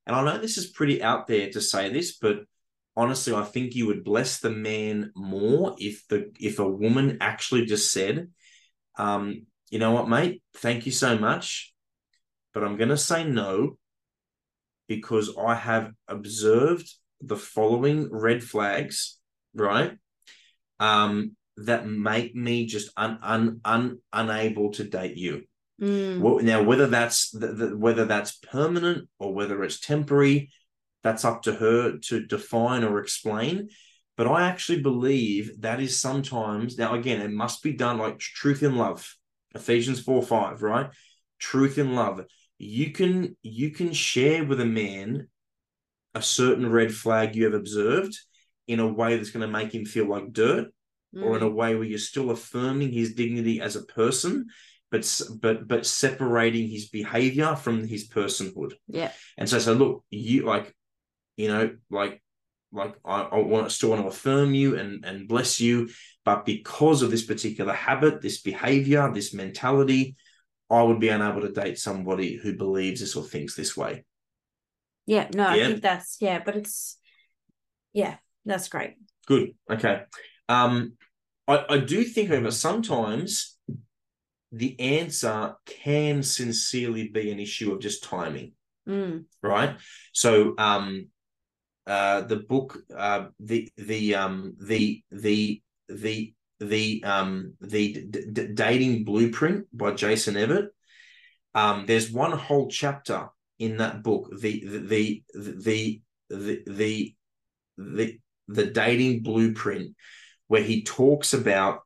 and 0.06 0.14
I 0.14 0.24
know 0.24 0.38
this 0.38 0.56
is 0.56 0.68
pretty 0.68 1.02
out 1.02 1.26
there 1.26 1.50
to 1.50 1.60
say 1.60 1.88
this, 1.92 2.16
but 2.16 2.44
honestly, 2.96 3.34
I 3.34 3.42
think 3.42 3.74
you 3.74 3.86
would 3.88 4.04
bless 4.04 4.38
the 4.38 4.50
man 4.50 5.10
more 5.16 5.74
if 5.78 6.06
the 6.08 6.30
if 6.40 6.58
a 6.60 6.68
woman 6.68 7.18
actually 7.20 7.66
just 7.66 7.92
said, 7.92 8.28
um, 8.98 9.46
you 9.70 9.78
know 9.78 9.90
what, 9.92 10.08
mate, 10.08 10.42
thank 10.58 10.86
you 10.86 10.92
so 10.92 11.18
much, 11.18 11.74
but 12.56 12.64
I'm 12.64 12.78
gonna 12.78 12.96
say 12.96 13.22
no 13.22 13.76
because 14.88 15.36
I 15.36 15.54
have 15.54 15.92
observed 16.08 16.90
the 17.20 17.36
following 17.36 18.08
red 18.10 18.42
flags, 18.42 19.18
right? 19.52 19.92
Um, 20.80 21.36
that 21.58 21.86
make 21.86 22.34
me 22.34 22.64
just 22.64 22.88
un, 22.96 23.18
un, 23.20 23.60
un, 23.62 23.98
unable 24.10 24.70
to 24.72 24.84
date 24.84 25.18
you. 25.18 25.42
Mm, 25.82 26.20
Well, 26.20 26.38
now, 26.38 26.62
whether 26.62 26.86
that's 26.86 27.30
the, 27.30 27.48
the, 27.48 27.76
whether 27.76 28.06
that's 28.06 28.38
permanent 28.38 29.10
or 29.18 29.34
whether 29.34 29.62
it's 29.62 29.78
temporary, 29.78 30.50
that's 31.02 31.26
up 31.26 31.42
to 31.42 31.52
her 31.52 31.98
to 32.04 32.24
define 32.24 32.84
or 32.84 33.00
explain. 33.00 33.68
But 34.16 34.28
I 34.28 34.48
actually 34.48 34.80
believe 34.80 35.60
that 35.60 35.78
is 35.78 36.00
sometimes 36.00 36.78
now 36.78 36.94
again 36.94 37.20
it 37.20 37.30
must 37.30 37.62
be 37.62 37.74
done 37.74 37.98
like 37.98 38.18
truth 38.18 38.62
in 38.62 38.76
love, 38.76 39.14
Ephesians 39.54 40.00
four 40.00 40.22
five, 40.22 40.62
right? 40.62 40.88
Truth 41.38 41.76
in 41.76 41.94
love. 41.94 42.24
You 42.58 42.90
can 42.92 43.36
you 43.42 43.70
can 43.70 43.92
share 43.92 44.44
with 44.44 44.60
a 44.60 44.66
man 44.66 45.28
a 46.14 46.22
certain 46.22 46.70
red 46.70 46.94
flag 46.94 47.36
you 47.36 47.44
have 47.44 47.54
observed 47.54 48.16
in 48.66 48.80
a 48.80 48.86
way 48.86 49.16
that's 49.16 49.30
going 49.30 49.46
to 49.46 49.52
make 49.52 49.74
him 49.74 49.84
feel 49.84 50.06
like 50.06 50.32
dirt 50.32 50.68
or 51.20 51.36
in 51.36 51.42
a 51.42 51.50
mm, 51.50 51.54
way 51.54 51.74
where 51.74 51.84
you're 51.84 51.98
still 51.98 52.30
affirming 52.30 52.92
his 52.92 53.14
dignity 53.14 53.60
as 53.60 53.76
a 53.76 53.84
person, 53.84 54.46
but 54.90 55.20
but 55.40 55.66
but 55.66 55.86
separating 55.86 56.68
his 56.68 56.88
behavior 56.88 57.56
from 57.56 57.86
his 57.86 58.08
personhood. 58.08 58.72
yeah. 58.88 59.12
And 59.38 59.48
so, 59.48 59.58
so 59.58 59.72
look, 59.72 60.04
you 60.10 60.44
like, 60.44 60.74
you 61.36 61.48
know, 61.48 61.76
like, 61.90 62.22
like 62.72 62.96
I, 63.04 63.22
I 63.22 63.38
want 63.38 63.70
still 63.72 63.90
want 63.90 64.02
to 64.02 64.08
affirm 64.08 64.54
you 64.54 64.78
and 64.78 65.04
and 65.04 65.28
bless 65.28 65.60
you, 65.60 65.88
but 66.24 66.44
because 66.44 67.02
of 67.02 67.10
this 67.10 67.24
particular 67.24 67.72
habit, 67.72 68.20
this 68.20 68.42
behavior, 68.42 69.10
this 69.12 69.32
mentality, 69.32 70.16
I 70.68 70.82
would 70.82 71.00
be 71.00 71.08
unable 71.08 71.42
to 71.42 71.52
date 71.52 71.78
somebody 71.78 72.36
who 72.36 72.56
believes 72.56 73.00
this 73.00 73.16
or 73.16 73.24
thinks 73.24 73.54
this 73.54 73.76
way. 73.76 74.04
Yeah. 75.06 75.28
No, 75.32 75.46
I 75.48 75.58
think 75.58 75.82
that's 75.82 76.16
yeah, 76.20 76.42
but 76.44 76.56
it's 76.56 76.98
yeah, 77.92 78.16
that's 78.44 78.68
great. 78.68 78.94
Good. 79.26 79.54
Okay. 79.70 80.02
Um, 80.48 80.94
I, 81.48 81.64
I 81.68 81.78
do 81.78 82.04
think, 82.04 82.28
however, 82.28 82.50
sometimes 82.50 83.56
the 84.52 84.78
answer 84.80 85.54
can 85.66 86.22
sincerely 86.22 87.08
be 87.08 87.30
an 87.30 87.40
issue 87.40 87.72
of 87.72 87.80
just 87.80 88.04
timing, 88.04 88.52
Mm, 88.88 89.24
right? 89.42 89.76
So, 90.12 90.54
um, 90.58 91.08
uh, 91.86 92.20
the 92.22 92.36
book, 92.36 92.78
uh, 92.96 93.26
the 93.40 93.68
the 93.76 94.14
um 94.14 94.56
the 94.60 95.02
the 95.10 95.62
the 95.88 96.34
the 96.60 97.02
um 97.04 97.54
the 97.60 98.06
D- 98.08 98.24
D- 98.32 98.48
dating 98.54 99.04
blueprint 99.04 99.66
by 99.72 99.92
Jason 99.92 100.36
Evert. 100.36 100.74
Um, 101.54 101.86
there's 101.86 102.10
one 102.10 102.32
whole 102.32 102.68
chapter 102.68 103.28
in 103.58 103.78
that 103.78 104.02
book, 104.02 104.30
the 104.38 104.64
the 104.64 105.22
the 105.34 106.02
the 106.30 106.62
the 106.66 107.14
the 107.78 108.20
the, 108.48 108.66
dating 108.66 109.22
blueprint, 109.22 109.94
where 110.48 110.62
he 110.62 110.82
talks 110.82 111.32
about 111.32 111.80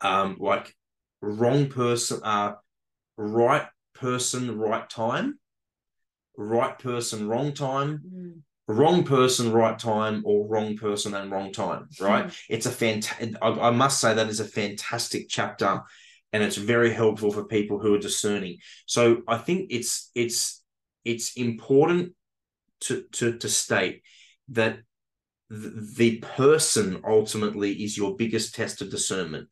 um 0.00 0.36
like 0.38 0.74
wrong 1.20 1.68
person, 1.68 2.20
uh, 2.22 2.54
right 3.16 3.66
person, 3.94 4.58
right 4.58 4.88
time, 4.88 5.38
right 6.36 6.78
person, 6.78 7.28
wrong 7.28 7.52
time, 7.52 8.02
mm, 8.06 8.40
wrong 8.70 9.04
person, 9.04 9.52
right 9.52 9.78
time, 9.78 10.22
or 10.24 10.46
wrong 10.46 10.76
person 10.76 11.14
and 11.14 11.30
wrong 11.30 11.52
time, 11.52 11.88
right? 12.00 12.32
it's 12.48 12.66
a 12.66 12.70
fantastic, 12.70 13.36
I, 13.42 13.48
I 13.48 13.70
must 13.70 14.00
say 14.00 14.14
that 14.14 14.28
is 14.28 14.40
a 14.40 14.44
fantastic 14.44 15.26
chapter 15.28 15.82
and 16.32 16.42
it's 16.42 16.56
very 16.56 16.92
helpful 16.92 17.32
for 17.32 17.44
people 17.44 17.78
who 17.78 17.94
are 17.94 17.98
discerning. 17.98 18.58
So 18.86 19.22
I 19.26 19.38
think 19.38 19.68
it's, 19.70 20.10
it's, 20.14 20.62
it's 21.04 21.32
important 21.34 22.12
to, 22.82 23.04
to, 23.12 23.38
to 23.38 23.48
state 23.48 24.02
that 24.50 24.78
the 25.50 26.18
person 26.18 27.00
ultimately 27.04 27.72
is 27.72 27.96
your 27.96 28.16
biggest 28.16 28.54
test 28.54 28.80
of 28.80 28.90
discernment. 28.90 29.48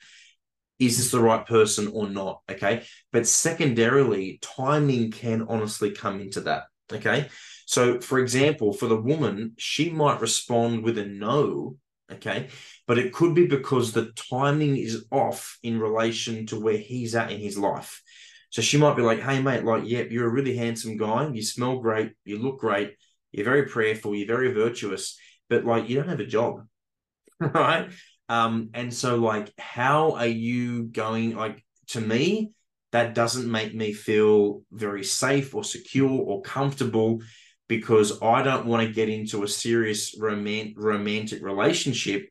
Is 0.78 0.96
this 0.96 1.10
the 1.10 1.20
right 1.20 1.44
person 1.44 1.88
or 1.88 2.08
not? 2.08 2.42
Okay. 2.48 2.84
But 3.12 3.26
secondarily, 3.26 4.38
timing 4.40 5.10
can 5.10 5.46
honestly 5.48 5.90
come 5.90 6.20
into 6.20 6.42
that. 6.42 6.64
Okay. 6.92 7.28
So, 7.66 8.00
for 8.00 8.18
example, 8.18 8.73
for 8.73 8.87
the 8.87 9.00
woman, 9.00 9.52
she 9.59 9.90
might 9.90 10.21
respond 10.21 10.85
with 10.85 10.99
a 10.99 11.04
no. 11.04 11.76
Okay. 12.11 12.49
But 12.87 12.99
it 12.99 13.12
could 13.12 13.35
be 13.35 13.47
because 13.47 13.92
the 13.92 14.12
timing 14.30 14.76
is 14.76 15.04
off 15.11 15.59
in 15.62 15.78
relation 15.78 16.47
to 16.47 16.61
where 16.61 16.78
he's 16.78 17.14
at 17.14 17.30
in 17.30 17.40
his 17.40 17.59
life. 17.59 18.02
So 18.50 18.62
she 18.62 18.78
might 18.78 18.97
be 18.97 19.02
like, 19.02 19.21
hey, 19.21 19.42
mate, 19.42 19.64
like, 19.64 19.83
yeah, 19.85 20.04
you're 20.09 20.26
a 20.26 20.33
really 20.33 20.57
handsome 20.57 20.97
guy. 20.97 21.28
You 21.28 21.42
smell 21.42 21.80
great. 21.80 22.12
You 22.25 22.38
look 22.38 22.61
great. 22.61 22.95
You're 23.30 23.45
very 23.45 23.66
prayerful. 23.66 24.14
You're 24.14 24.26
very 24.26 24.52
virtuous 24.52 25.18
but 25.49 25.64
like 25.64 25.88
you 25.88 25.97
don't 25.97 26.09
have 26.09 26.21
a 26.21 26.26
job, 26.26 26.66
right? 27.40 27.90
Um, 28.28 28.71
and 28.75 28.92
so 28.92 29.16
like, 29.16 29.52
how 29.59 30.12
are 30.12 30.26
you 30.26 30.85
going? 30.85 31.35
Like 31.35 31.64
to 31.88 32.00
me, 32.00 32.52
that 32.92 33.14
doesn't 33.14 33.50
make 33.50 33.75
me 33.75 33.92
feel 33.92 34.62
very 34.73 35.04
safe 35.04 35.54
or 35.54 35.64
secure 35.64 36.11
or 36.11 36.42
comfortable 36.42 37.21
because 37.68 38.23
I 38.23 38.42
don't 38.42 38.66
want 38.66 38.87
to 38.87 38.92
get 38.92 39.11
into 39.11 39.42
a 39.42 39.49
serious 39.49 40.18
romant- 40.18 40.75
romantic 40.76 41.42
relationship 41.42 42.28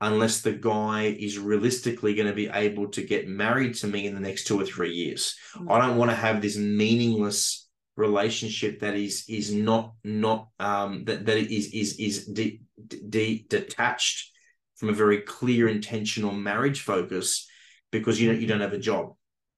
unless 0.00 0.42
the 0.42 0.52
guy 0.52 1.04
is 1.04 1.38
realistically 1.38 2.14
going 2.14 2.26
to 2.26 2.34
be 2.34 2.48
able 2.48 2.88
to 2.88 3.02
get 3.02 3.26
married 3.26 3.74
to 3.76 3.86
me 3.86 4.06
in 4.06 4.14
the 4.14 4.20
next 4.20 4.46
two 4.46 4.60
or 4.60 4.66
three 4.66 4.92
years. 4.92 5.34
Mm-hmm. 5.56 5.72
I 5.72 5.78
don't 5.78 5.96
want 5.96 6.10
to 6.10 6.16
have 6.16 6.42
this 6.42 6.58
meaningless 6.58 7.68
relationship 7.96 8.80
that 8.80 8.94
is 8.94 9.24
is 9.28 9.54
not 9.54 9.92
not 10.02 10.48
um 10.58 11.04
that 11.04 11.24
that 11.26 11.36
is 11.36 11.72
is 11.72 11.96
is 12.00 12.26
de, 12.26 12.60
de, 13.08 13.46
detached 13.48 14.32
from 14.74 14.88
a 14.88 14.92
very 14.92 15.20
clear 15.20 15.68
intentional 15.68 16.32
marriage 16.32 16.80
focus 16.80 17.48
because 17.92 18.20
you 18.20 18.32
know 18.32 18.36
you 18.36 18.48
don't 18.48 18.60
have 18.60 18.72
a 18.72 18.78
job 18.78 19.14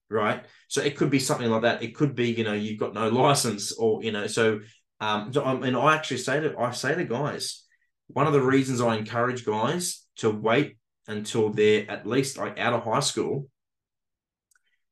right 0.08 0.44
so 0.68 0.80
it 0.80 0.96
could 0.96 1.10
be 1.10 1.18
something 1.18 1.50
like 1.50 1.62
that 1.62 1.82
it 1.82 1.94
could 1.94 2.14
be 2.14 2.30
you 2.30 2.44
know 2.44 2.52
you've 2.52 2.78
got 2.78 2.94
no 2.94 3.08
license 3.08 3.72
or 3.72 4.02
you 4.02 4.12
know 4.12 4.26
so 4.26 4.60
um 5.00 5.30
and 5.34 5.76
i 5.76 5.94
actually 5.94 6.16
say 6.16 6.40
to 6.40 6.56
i 6.58 6.70
say 6.70 6.94
to 6.94 7.04
guys 7.04 7.64
one 8.08 8.26
of 8.26 8.32
the 8.32 8.40
reasons 8.40 8.80
i 8.80 8.96
encourage 8.96 9.44
guys 9.44 10.04
to 10.16 10.30
wait 10.30 10.76
until 11.08 11.50
they're 11.50 11.90
at 11.90 12.06
least 12.06 12.38
like 12.38 12.58
out 12.58 12.72
of 12.72 12.84
high 12.84 13.00
school 13.00 13.48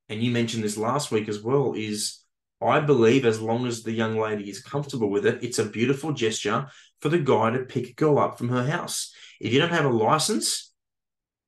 and 0.08 0.22
you 0.22 0.30
mentioned 0.30 0.62
this 0.62 0.76
last 0.76 1.10
week 1.10 1.28
as 1.28 1.40
well 1.40 1.74
is 1.74 2.24
I 2.64 2.80
believe 2.80 3.26
as 3.26 3.40
long 3.40 3.66
as 3.66 3.82
the 3.82 3.92
young 3.92 4.18
lady 4.18 4.48
is 4.48 4.62
comfortable 4.62 5.10
with 5.10 5.26
it, 5.26 5.42
it's 5.42 5.58
a 5.58 5.68
beautiful 5.68 6.12
gesture 6.12 6.66
for 7.00 7.10
the 7.10 7.18
guy 7.18 7.50
to 7.50 7.64
pick 7.64 7.90
a 7.90 7.92
girl 7.92 8.18
up 8.18 8.38
from 8.38 8.48
her 8.48 8.64
house. 8.64 9.12
If 9.40 9.52
you 9.52 9.60
don't 9.60 9.72
have 9.72 9.84
a 9.84 9.90
license, 9.90 10.72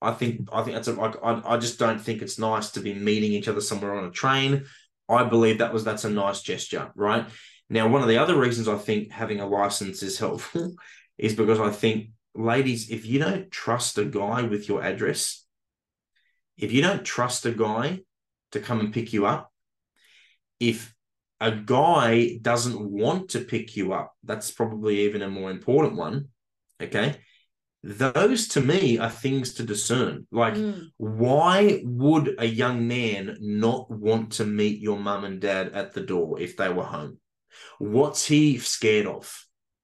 I 0.07 0.13
think 0.13 0.49
I 0.53 0.63
think 0.63 0.77
that's 0.77 0.89
a, 0.89 0.93
like 0.93 1.17
I, 1.23 1.43
I 1.45 1.57
just 1.57 1.79
don't 1.79 2.01
think 2.01 2.23
it's 2.23 2.39
nice 2.39 2.71
to 2.71 2.81
be 2.81 2.95
meeting 2.95 3.33
each 3.33 3.49
other 3.49 3.61
somewhere 3.61 3.95
on 3.95 4.05
a 4.05 4.11
train. 4.11 4.65
I 5.09 5.25
believe 5.25 5.59
that 5.59 5.73
was 5.73 5.85
that's 5.85 6.05
a 6.05 6.11
nice 6.11 6.43
gesture, 6.43 6.93
right? 6.95 7.27
Now, 7.69 7.89
one 7.89 8.03
of 8.03 8.09
the 8.09 8.19
other 8.19 8.39
reasons 8.39 8.69
I 8.69 8.77
think 8.77 9.11
having 9.11 9.41
a 9.41 9.47
license 9.47 10.03
is 10.03 10.19
helpful 10.19 10.75
is 11.19 11.35
because 11.35 11.59
I 11.59 11.71
think, 11.71 12.11
ladies, 12.35 12.91
if 12.91 13.05
you 13.05 13.19
don't 13.19 13.51
trust 13.51 13.99
a 13.99 14.05
guy 14.05 14.43
with 14.43 14.69
your 14.69 14.83
address, 14.83 15.45
if 16.57 16.73
you 16.73 16.83
don't 16.83 17.05
trust 17.05 17.45
a 17.45 17.53
guy 17.53 18.01
to 18.53 18.61
come 18.61 18.81
and 18.81 18.95
pick 18.95 19.13
you 19.13 19.27
up, 19.27 19.53
if 20.61 20.95
a 21.41 21.51
guy 21.51 22.39
doesn't 22.41 22.81
want 22.81 23.31
to 23.31 23.41
pick 23.41 23.77
you 23.77 23.93
up, 23.93 24.15
that's 24.23 24.51
probably 24.51 25.01
even 25.01 25.23
a 25.23 25.29
more 25.29 25.51
important 25.51 25.97
one. 25.97 26.29
Okay. 26.81 27.17
Those 27.87 28.49
to 28.49 28.61
me 28.61 28.99
are 28.99 29.09
things 29.09 29.55
to 29.55 29.63
discern. 29.63 30.27
Like, 30.33 30.55
mm. 30.55 30.89
why 30.97 31.83
would 31.85 32.35
a 32.41 32.45
young 32.45 32.89
man 32.89 33.37
not 33.41 33.89
want 33.89 34.33
to 34.33 34.45
meet 34.45 34.81
your 34.81 34.99
mum 34.99 35.23
and 35.23 35.41
dad 35.41 35.69
at 35.69 35.93
the 35.93 36.01
door 36.01 36.41
if 36.41 36.57
they 36.57 36.69
were 36.69 36.83
home? 36.83 37.21
What's 37.79 38.27
he 38.27 38.59
scared 38.59 39.07
of? 39.07 39.33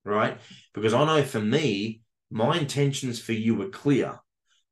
Right. 0.04 0.36
Because 0.74 0.94
I 0.94 1.04
know 1.04 1.22
for 1.22 1.38
me, 1.38 2.00
my 2.28 2.58
intentions 2.58 3.20
for 3.20 3.34
you 3.34 3.54
were 3.54 3.68
clear. 3.68 4.18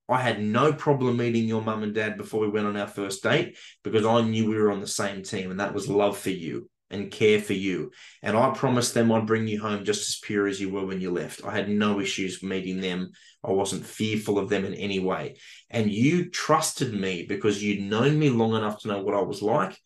I 0.08 0.20
had 0.20 0.42
no 0.42 0.72
problem 0.72 1.18
meeting 1.18 1.44
your 1.44 1.62
mum 1.62 1.84
and 1.84 1.94
dad 1.94 2.16
before 2.16 2.40
we 2.40 2.48
went 2.48 2.66
on 2.66 2.76
our 2.76 2.88
first 2.88 3.22
date 3.22 3.56
because 3.84 4.04
I 4.04 4.22
knew 4.22 4.50
we 4.50 4.56
were 4.56 4.72
on 4.72 4.80
the 4.80 4.88
same 4.88 5.22
team 5.22 5.52
and 5.52 5.60
that 5.60 5.72
was 5.72 5.88
love 5.88 6.18
for 6.18 6.30
you 6.30 6.68
and 6.90 7.10
care 7.10 7.40
for 7.40 7.52
you. 7.52 7.92
And 8.22 8.36
I 8.36 8.50
promised 8.50 8.94
them 8.94 9.12
I'd 9.12 9.26
bring 9.26 9.46
you 9.46 9.60
home 9.60 9.84
just 9.84 10.08
as 10.08 10.18
pure 10.18 10.46
as 10.46 10.60
you 10.60 10.70
were 10.70 10.84
when 10.84 11.00
you 11.00 11.10
left. 11.10 11.44
I 11.44 11.52
had 11.52 11.68
no 11.68 12.00
issues 12.00 12.42
meeting 12.42 12.80
them. 12.80 13.12
I 13.44 13.52
wasn't 13.52 13.86
fearful 13.86 14.38
of 14.38 14.48
them 14.48 14.64
in 14.64 14.74
any 14.74 14.98
way. 14.98 15.36
And 15.70 15.90
you 15.90 16.30
trusted 16.30 16.92
me 16.92 17.26
because 17.28 17.62
you'd 17.62 17.88
known 17.88 18.18
me 18.18 18.30
long 18.30 18.54
enough 18.54 18.80
to 18.82 18.88
know 18.88 19.02
what 19.02 19.14
I 19.14 19.22
was 19.22 19.40
like. 19.40 19.78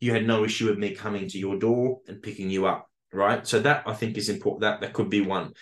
You 0.00 0.12
had 0.12 0.26
no 0.26 0.44
issue 0.44 0.68
with 0.68 0.78
me 0.78 0.94
coming 0.94 1.28
to 1.28 1.38
your 1.38 1.58
door 1.58 2.00
and 2.08 2.22
picking 2.22 2.50
you 2.50 2.66
up. 2.66 2.88
Right. 3.12 3.46
So 3.46 3.60
that 3.60 3.82
I 3.86 3.92
think 3.92 4.16
is 4.16 4.30
important. 4.30 4.62
That 4.62 4.80
that 4.80 4.94
could 4.94 5.10
be 5.10 5.20
one. 5.20 5.52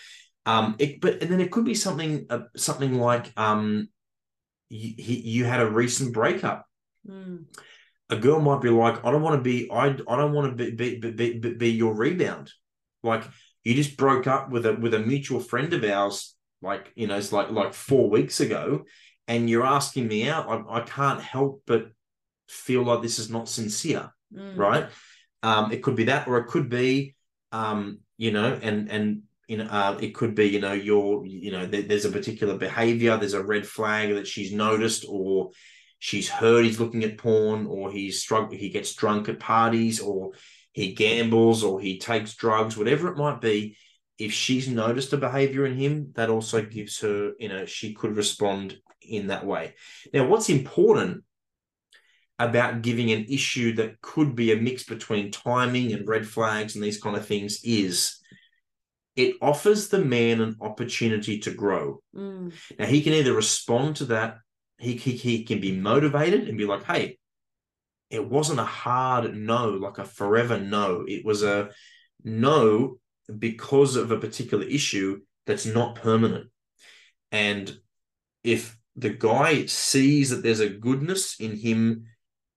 Um, 0.47 0.77
it, 0.79 1.01
but 1.01 1.21
and 1.21 1.31
then 1.31 1.41
it 1.41 1.51
could 1.51 1.65
be 1.65 1.75
something 1.75 2.27
uh, 2.31 2.43
something 2.57 2.95
like 2.95 3.33
um, 3.37 3.89
you, 4.69 4.95
you 4.97 5.45
had 5.45 5.61
a 5.61 5.71
recent 5.71 6.15
breakup. 6.15 6.65
Mm. 7.09 7.45
A 8.11 8.17
girl 8.17 8.41
might 8.41 8.61
be 8.61 8.71
like, 8.71 9.05
I 9.05 9.11
don't 9.11 9.23
want 9.23 9.37
to 9.37 9.43
be, 9.43 9.71
I, 9.71 9.87
I 9.87 10.17
don't 10.17 10.33
want 10.33 10.57
to 10.57 10.65
be, 10.65 10.71
be, 10.73 10.99
be, 10.99 11.39
be, 11.39 11.55
be 11.55 11.71
your 11.71 11.95
rebound. 11.95 12.53
Like 13.03 13.25
you 13.65 13.75
just 13.75 13.97
broke 13.97 14.27
up 14.27 14.51
with 14.51 14.67
a 14.67 14.75
with 14.75 14.95
a 14.95 14.99
mutual 14.99 15.41
friend 15.41 15.73
of 15.73 15.85
ours, 15.85 16.35
like 16.63 16.93
you 16.95 17.07
know, 17.07 17.17
it's 17.17 17.33
like 17.33 17.51
like 17.51 17.75
four 17.75 18.11
weeks 18.11 18.41
ago, 18.41 18.85
and 19.29 19.49
you're 19.49 19.65
asking 19.65 20.09
me 20.09 20.29
out. 20.29 20.49
I, 20.49 20.79
I 20.79 20.81
can't 20.81 21.21
help 21.21 21.63
but 21.67 21.91
feel 22.49 22.83
like 22.83 23.03
this 23.03 23.19
is 23.19 23.31
not 23.31 23.49
sincere, 23.49 24.11
mm. 24.35 24.57
right? 24.57 24.89
Um, 25.43 25.73
it 25.73 25.83
could 25.83 25.97
be 25.97 26.05
that, 26.05 26.27
or 26.29 26.39
it 26.39 26.49
could 26.49 26.69
be, 26.69 27.15
um, 27.53 28.01
you 28.19 28.33
know, 28.33 28.59
and 28.61 28.91
and 28.91 29.23
you 29.51 29.57
know, 29.57 29.65
uh, 29.65 29.99
it 30.01 30.15
could 30.15 30.37
be, 30.37 30.45
you 30.45 30.61
know, 30.61 30.73
you're, 30.73 31.27
you 31.27 31.51
know, 31.51 31.67
there, 31.67 31.83
there's 31.83 32.05
a 32.05 32.11
particular 32.13 32.57
behavior, 32.57 33.17
there's 33.17 33.35
a 33.35 33.43
red 33.43 33.67
flag 33.67 34.15
that 34.15 34.27
she's 34.27 34.53
noticed, 34.53 35.05
or 35.09 35.51
she's 36.01 36.29
heard 36.29 36.65
he's 36.65 36.81
looking 36.81 37.05
at 37.05 37.19
porn, 37.19 37.67
or 37.67 37.93
he's 37.93 38.21
struck, 38.21 38.53
he 38.53 38.71
gets 38.71 38.95
drunk 38.95 39.29
at 39.29 39.39
parties, 39.39 40.01
or 40.01 40.33
he 40.73 40.95
gambles, 40.95 41.63
or 41.63 41.81
he 41.81 41.99
takes 41.99 42.35
drugs, 42.35 42.77
whatever 42.77 43.09
it 43.09 43.17
might 43.17 43.41
be. 43.41 43.77
If 44.19 44.33
she's 44.33 44.69
noticed 44.69 45.13
a 45.13 45.17
behavior 45.17 45.65
in 45.65 45.77
him, 45.77 46.13
that 46.17 46.29
also 46.29 46.63
gives 46.63 47.01
her, 47.01 47.33
you 47.39 47.49
know, 47.49 47.65
she 47.65 47.95
could 47.95 48.17
respond 48.17 48.77
in 49.01 49.29
that 49.29 49.47
way. 49.47 49.75
Now, 50.13 50.27
what's 50.27 50.49
important 50.49 51.23
about 52.39 52.81
giving 52.83 53.13
an 53.13 53.27
issue 53.29 53.75
that 53.75 54.01
could 54.01 54.35
be 54.35 54.53
a 54.53 54.57
mix 54.57 54.85
between 54.85 55.31
timing 55.31 55.93
and 55.93 56.09
red 56.09 56.27
flags 56.27 56.75
and 56.75 56.83
these 56.83 57.01
kind 57.01 57.15
of 57.15 57.27
things 57.27 57.61
is 57.65 58.19
it 59.15 59.37
offers 59.43 59.89
the 59.89 59.99
man 59.99 60.41
an 60.41 60.57
opportunity 60.63 61.39
to 61.41 61.51
grow. 61.51 62.03
Mm. 62.15 62.55
Now 62.79 62.87
he 62.87 63.03
can 63.03 63.13
either 63.13 63.35
respond 63.35 63.97
to 63.97 64.07
that, 64.07 64.39
he, 64.81 64.97
he 64.97 65.13
he 65.13 65.45
can 65.45 65.61
be 65.61 65.79
motivated 65.79 66.49
and 66.49 66.59
be 66.59 66.65
like, 66.65 66.85
hey, 66.85 67.19
it 68.09 68.27
wasn't 68.29 68.61
a 68.61 68.65
hard 68.65 69.37
no, 69.37 69.69
like 69.71 69.99
a 69.99 70.05
forever 70.05 70.59
no. 70.59 71.05
It 71.07 71.25
was 71.25 71.43
a 71.43 71.71
no 72.25 72.99
because 73.39 73.97
of 73.97 74.11
a 74.11 74.19
particular 74.19 74.65
issue 74.65 75.21
that's 75.47 75.67
not 75.67 75.97
permanent. 75.97 76.51
And 77.31 77.79
if 78.43 78.77
the 78.97 79.11
guy 79.11 79.67
sees 79.67 80.31
that 80.31 80.43
there's 80.43 80.61
a 80.61 80.69
goodness 80.69 81.39
in 81.39 81.57
him, 81.57 82.07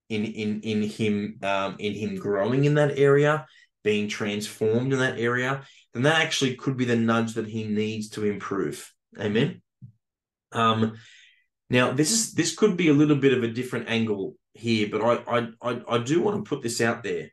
in 0.10 0.26
in 0.26 0.62
in 0.62 0.82
him, 0.84 1.40
um, 1.44 1.76
in 1.80 1.94
him 1.94 2.16
growing 2.16 2.66
in 2.66 2.76
that 2.76 2.98
area, 2.98 3.46
being 3.84 4.08
transformed 4.08 4.94
in 4.94 5.00
that 5.00 5.20
area, 5.20 5.64
then 5.94 6.04
that 6.04 6.22
actually 6.22 6.56
could 6.56 6.78
be 6.78 6.86
the 6.86 6.96
nudge 6.96 7.34
that 7.34 7.48
he 7.48 7.66
needs 7.66 8.10
to 8.10 8.26
improve. 8.26 8.92
Amen. 9.20 9.62
Um, 10.52 10.94
now 11.74 11.92
this 11.92 12.12
is 12.12 12.34
this 12.34 12.56
could 12.56 12.78
be 12.78 12.90
a 12.90 12.94
little 12.94 13.16
bit 13.16 13.34
of 13.34 13.44
a 13.44 13.48
different 13.48 13.90
angle 13.90 14.36
here, 14.54 14.88
but 14.92 15.02
I 15.02 15.14
I 15.38 15.48
I, 15.62 15.82
I 15.96 15.98
do 15.98 16.22
want 16.22 16.38
to 16.38 16.48
put 16.48 16.62
this 16.62 16.80
out 16.80 17.04
there. 17.04 17.32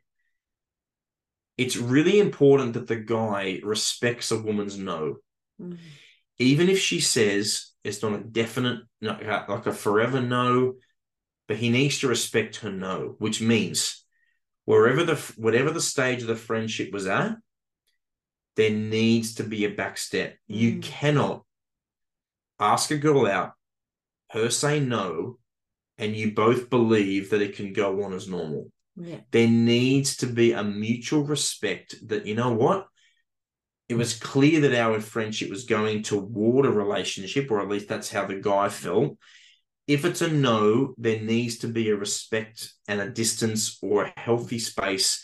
It's 1.57 1.77
really 1.77 2.19
important 2.19 2.73
that 2.73 2.87
the 2.87 2.95
guy 2.95 3.59
respects 3.63 4.31
a 4.31 4.41
woman's 4.41 4.79
no, 4.79 5.17
mm-hmm. 5.61 5.75
even 6.39 6.69
if 6.69 6.79
she 6.79 6.99
says 6.99 7.71
it's 7.83 8.01
not 8.01 8.13
a 8.13 8.23
definite, 8.23 8.79
not 8.99 9.23
like 9.47 9.67
a 9.67 9.73
forever 9.73 10.19
no, 10.19 10.73
but 11.47 11.57
he 11.57 11.69
needs 11.69 11.99
to 11.99 12.07
respect 12.07 12.57
her 12.57 12.71
no, 12.71 13.15
which 13.19 13.41
means 13.41 14.03
wherever 14.65 15.03
the 15.03 15.17
whatever 15.37 15.69
the 15.69 15.81
stage 15.81 16.21
of 16.21 16.27
the 16.27 16.35
friendship 16.35 16.91
was 16.91 17.05
at, 17.05 17.35
there 18.55 18.71
needs 18.71 19.35
to 19.35 19.43
be 19.43 19.65
a 19.65 19.69
back 19.69 19.99
step. 19.99 20.31
Mm. 20.31 20.55
You 20.55 20.79
cannot 20.79 21.45
ask 22.59 22.89
a 22.89 22.97
girl 22.97 23.27
out, 23.27 23.53
her 24.31 24.49
say 24.49 24.79
no, 24.79 25.37
and 25.97 26.15
you 26.15 26.33
both 26.33 26.69
believe 26.69 27.29
that 27.29 27.41
it 27.41 27.55
can 27.55 27.73
go 27.73 28.03
on 28.03 28.13
as 28.13 28.27
normal. 28.27 28.71
Yeah. 28.95 29.19
There 29.31 29.47
needs 29.47 30.17
to 30.17 30.27
be 30.27 30.51
a 30.51 30.63
mutual 30.63 31.23
respect 31.23 31.95
that, 32.07 32.25
you 32.25 32.35
know 32.35 32.53
what? 32.53 32.87
it 33.91 33.97
was 33.97 34.13
clear 34.13 34.61
that 34.61 34.73
our 34.73 35.01
friendship 35.01 35.49
was 35.49 35.65
going 35.65 36.01
toward 36.01 36.65
a 36.65 36.71
relationship, 36.71 37.51
or 37.51 37.59
at 37.59 37.67
least 37.67 37.89
that's 37.89 38.09
how 38.09 38.25
the 38.25 38.35
guy 38.35 38.69
felt. 38.69 39.17
If 39.85 40.05
it's 40.05 40.21
a 40.21 40.29
no, 40.29 40.93
there 40.97 41.19
needs 41.19 41.57
to 41.57 41.67
be 41.67 41.89
a 41.89 41.97
respect 41.97 42.71
and 42.87 43.01
a 43.01 43.09
distance 43.09 43.77
or 43.81 44.05
a 44.05 44.13
healthy 44.15 44.59
space 44.59 45.21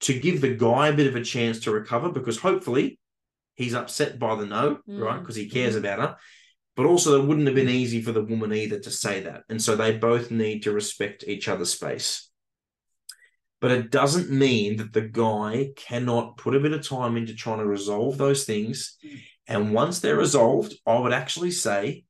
to 0.00 0.18
give 0.18 0.40
the 0.40 0.54
guy 0.54 0.88
a 0.88 0.94
bit 0.94 1.06
of 1.06 1.16
a 1.16 1.24
chance 1.24 1.60
to 1.60 1.70
recover 1.70 2.08
because 2.08 2.38
hopefully 2.38 2.98
he's 3.56 3.74
upset 3.74 4.18
by 4.18 4.36
the 4.36 4.46
no, 4.46 4.78
mm. 4.88 5.00
right? 5.02 5.20
Because 5.20 5.36
he 5.36 5.50
cares 5.50 5.74
mm. 5.74 5.80
about 5.80 5.98
her. 5.98 6.16
But 6.78 6.86
also, 6.86 7.20
it 7.20 7.26
wouldn't 7.26 7.48
have 7.48 7.56
been 7.56 7.68
easy 7.68 8.00
for 8.00 8.12
the 8.12 8.22
woman 8.22 8.52
either 8.52 8.78
to 8.78 8.90
say 8.92 9.18
that. 9.24 9.42
And 9.48 9.60
so 9.60 9.74
they 9.74 9.98
both 9.98 10.30
need 10.30 10.62
to 10.62 10.70
respect 10.70 11.24
each 11.26 11.48
other's 11.48 11.72
space. 11.72 12.30
But 13.60 13.72
it 13.72 13.90
doesn't 13.90 14.30
mean 14.30 14.76
that 14.76 14.92
the 14.92 15.00
guy 15.00 15.70
cannot 15.74 16.36
put 16.36 16.54
a 16.54 16.60
bit 16.60 16.72
of 16.72 16.88
time 16.88 17.16
into 17.16 17.34
trying 17.34 17.58
to 17.58 17.66
resolve 17.66 18.16
those 18.16 18.44
things. 18.44 18.96
And 19.48 19.74
once 19.74 19.98
they're 19.98 20.14
resolved, 20.14 20.76
I 20.86 21.00
would 21.00 21.12
actually 21.12 21.50
say, 21.50 22.04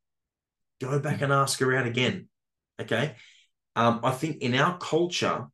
go 0.82 0.98
back 0.98 1.22
and 1.22 1.32
ask 1.32 1.58
her 1.60 1.74
out 1.74 1.86
again. 1.86 2.28
Okay. 2.78 3.16
Um, 3.74 4.00
I 4.02 4.10
think 4.10 4.42
in 4.42 4.54
our 4.54 4.76
culture, 4.76 5.46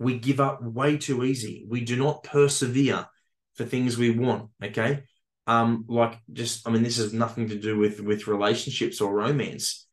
we 0.00 0.18
give 0.18 0.40
up 0.40 0.60
way 0.60 0.96
too 0.96 1.22
easy. 1.22 1.64
We 1.68 1.82
do 1.82 1.94
not 1.94 2.24
persevere 2.24 3.06
for 3.54 3.64
things 3.64 3.96
we 3.96 4.10
want. 4.10 4.50
Okay. 4.60 5.04
Um, 5.46 5.84
like 5.88 6.18
just, 6.32 6.66
I 6.66 6.70
mean, 6.70 6.82
this 6.82 6.98
has 6.98 7.12
nothing 7.12 7.48
to 7.48 7.58
do 7.58 7.76
with 7.76 8.00
with 8.00 8.28
relationships 8.28 9.00
or 9.00 9.14
romance, 9.14 9.86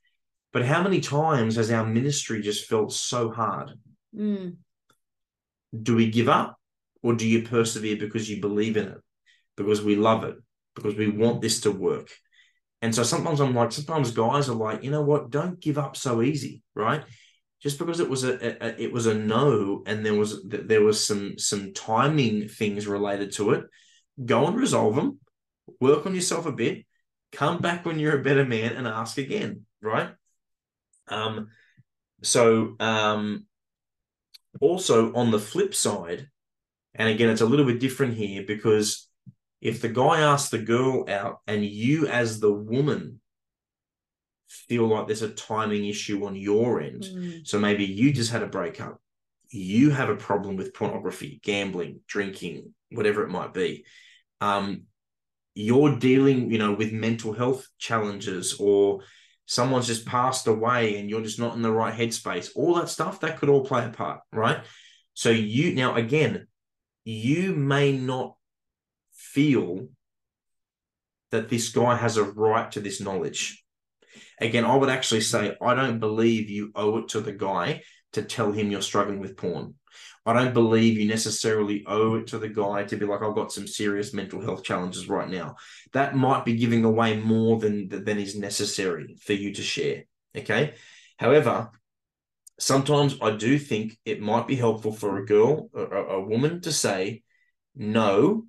but 0.53 0.65
how 0.65 0.83
many 0.83 0.99
times 0.99 1.55
has 1.55 1.71
our 1.71 1.85
ministry 1.85 2.41
just 2.41 2.67
felt 2.67 2.93
so 2.93 3.31
hard? 3.31 3.71
Mm. 4.15 4.57
Do 5.81 5.95
we 5.95 6.09
give 6.09 6.29
up, 6.29 6.57
or 7.01 7.15
do 7.15 7.27
you 7.27 7.43
persevere 7.43 7.97
because 7.97 8.29
you 8.29 8.41
believe 8.41 8.77
in 8.77 8.87
it, 8.87 8.97
because 9.57 9.81
we 9.81 9.95
love 9.95 10.23
it, 10.23 10.35
because 10.75 10.95
we 10.95 11.09
want 11.09 11.41
this 11.41 11.61
to 11.61 11.71
work? 11.71 12.09
And 12.81 12.93
so 12.93 13.03
sometimes 13.03 13.39
I'm 13.39 13.55
like, 13.55 13.71
sometimes 13.71 14.11
guys 14.11 14.49
are 14.49 14.55
like, 14.55 14.83
you 14.83 14.91
know 14.91 15.01
what? 15.01 15.31
Don't 15.31 15.59
give 15.59 15.77
up 15.77 15.97
so 15.97 16.21
easy, 16.21 16.61
right? 16.75 17.03
just 17.61 17.77
because 17.77 17.99
it 17.99 18.09
was 18.09 18.23
a, 18.23 18.65
a, 18.65 18.81
it 18.81 18.91
was 18.91 19.05
a 19.05 19.13
no 19.13 19.83
and 19.85 20.05
there 20.05 20.13
was 20.13 20.43
there 20.45 20.83
was 20.83 21.05
some 21.05 21.37
some 21.37 21.73
timing 21.73 22.47
things 22.47 22.87
related 22.87 23.31
to 23.33 23.51
it 23.51 23.65
go 24.25 24.47
and 24.47 24.57
resolve 24.57 24.95
them 24.95 25.19
work 25.79 26.05
on 26.05 26.15
yourself 26.15 26.45
a 26.45 26.51
bit 26.51 26.85
come 27.31 27.59
back 27.59 27.85
when 27.85 27.99
you're 27.99 28.19
a 28.19 28.23
better 28.23 28.45
man 28.45 28.73
and 28.73 28.87
ask 28.87 29.17
again 29.17 29.65
right 29.81 30.09
um 31.07 31.49
so 32.23 32.75
um 32.79 33.45
also 34.61 35.13
on 35.13 35.31
the 35.31 35.39
flip 35.39 35.75
side 35.75 36.27
and 36.95 37.07
again 37.09 37.29
it's 37.29 37.41
a 37.41 37.45
little 37.45 37.65
bit 37.65 37.79
different 37.79 38.15
here 38.15 38.43
because 38.45 39.07
if 39.61 39.81
the 39.81 39.89
guy 39.89 40.21
asks 40.21 40.49
the 40.49 40.57
girl 40.57 41.05
out 41.09 41.39
and 41.47 41.65
you 41.65 42.07
as 42.07 42.39
the 42.39 42.51
woman 42.51 43.19
feel 44.49 44.87
like 44.87 45.05
there's 45.07 45.21
a 45.21 45.29
timing 45.29 45.85
issue 45.85 46.25
on 46.25 46.35
your 46.35 46.81
end. 46.81 47.03
Mm. 47.03 47.47
So 47.47 47.59
maybe 47.59 47.85
you 47.85 48.11
just 48.11 48.31
had 48.31 48.43
a 48.43 48.47
breakup, 48.47 48.99
you 49.49 49.91
have 49.91 50.09
a 50.09 50.15
problem 50.15 50.55
with 50.55 50.73
pornography, 50.73 51.39
gambling, 51.43 52.01
drinking, 52.07 52.73
whatever 52.91 53.23
it 53.23 53.29
might 53.29 53.53
be. 53.53 53.85
Um, 54.41 54.83
you're 55.55 55.97
dealing, 55.97 56.51
you 56.51 56.57
know, 56.57 56.73
with 56.73 56.91
mental 56.91 57.33
health 57.33 57.67
challenges 57.77 58.55
or 58.59 59.01
someone's 59.45 59.87
just 59.87 60.05
passed 60.05 60.47
away 60.47 60.97
and 60.97 61.09
you're 61.09 61.21
just 61.21 61.39
not 61.39 61.55
in 61.55 61.61
the 61.61 61.71
right 61.71 61.93
headspace. 61.93 62.49
All 62.55 62.75
that 62.75 62.89
stuff 62.89 63.19
that 63.21 63.37
could 63.39 63.49
all 63.49 63.65
play 63.65 63.85
a 63.85 63.89
part, 63.89 64.21
right? 64.31 64.59
So 65.13 65.29
you 65.29 65.73
now 65.73 65.95
again, 65.95 66.47
you 67.03 67.53
may 67.53 67.91
not 67.91 68.35
feel 69.13 69.89
that 71.31 71.49
this 71.49 71.69
guy 71.69 71.95
has 71.95 72.17
a 72.17 72.23
right 72.23 72.71
to 72.71 72.79
this 72.79 73.01
knowledge 73.01 73.63
Again, 74.39 74.65
I 74.65 74.75
would 74.75 74.89
actually 74.89 75.21
say 75.21 75.55
I 75.61 75.73
don't 75.75 75.99
believe 75.99 76.49
you 76.49 76.71
owe 76.75 76.99
it 76.99 77.09
to 77.09 77.21
the 77.21 77.33
guy 77.33 77.83
to 78.13 78.23
tell 78.23 78.51
him 78.51 78.71
you're 78.71 78.81
struggling 78.81 79.19
with 79.19 79.37
porn. 79.37 79.75
I 80.29 80.33
don't 80.33 80.53
believe 80.53 80.97
you 80.97 81.07
necessarily 81.07 81.83
owe 81.87 82.15
it 82.15 82.27
to 82.27 82.39
the 82.39 82.49
guy 82.49 82.83
to 82.83 82.97
be 82.97 83.05
like, 83.05 83.21
I've 83.21 83.35
got 83.35 83.51
some 83.51 83.67
serious 83.67 84.13
mental 84.13 84.41
health 84.41 84.63
challenges 84.63 85.09
right 85.09 85.29
now. 85.29 85.55
That 85.93 86.15
might 86.15 86.45
be 86.45 86.55
giving 86.55 86.83
away 86.85 87.17
more 87.17 87.59
than 87.59 87.89
than 87.89 88.17
is 88.19 88.35
necessary 88.35 89.17
for 89.21 89.33
you 89.33 89.53
to 89.53 89.61
share. 89.61 90.03
Okay. 90.35 90.73
However, 91.17 91.69
sometimes 92.59 93.17
I 93.21 93.31
do 93.31 93.57
think 93.57 93.97
it 94.05 94.21
might 94.21 94.47
be 94.47 94.55
helpful 94.55 94.91
for 94.91 95.17
a 95.17 95.25
girl, 95.25 95.69
a, 95.75 95.83
a 95.83 96.21
woman 96.21 96.61
to 96.61 96.71
say, 96.71 97.23
no, 97.75 98.45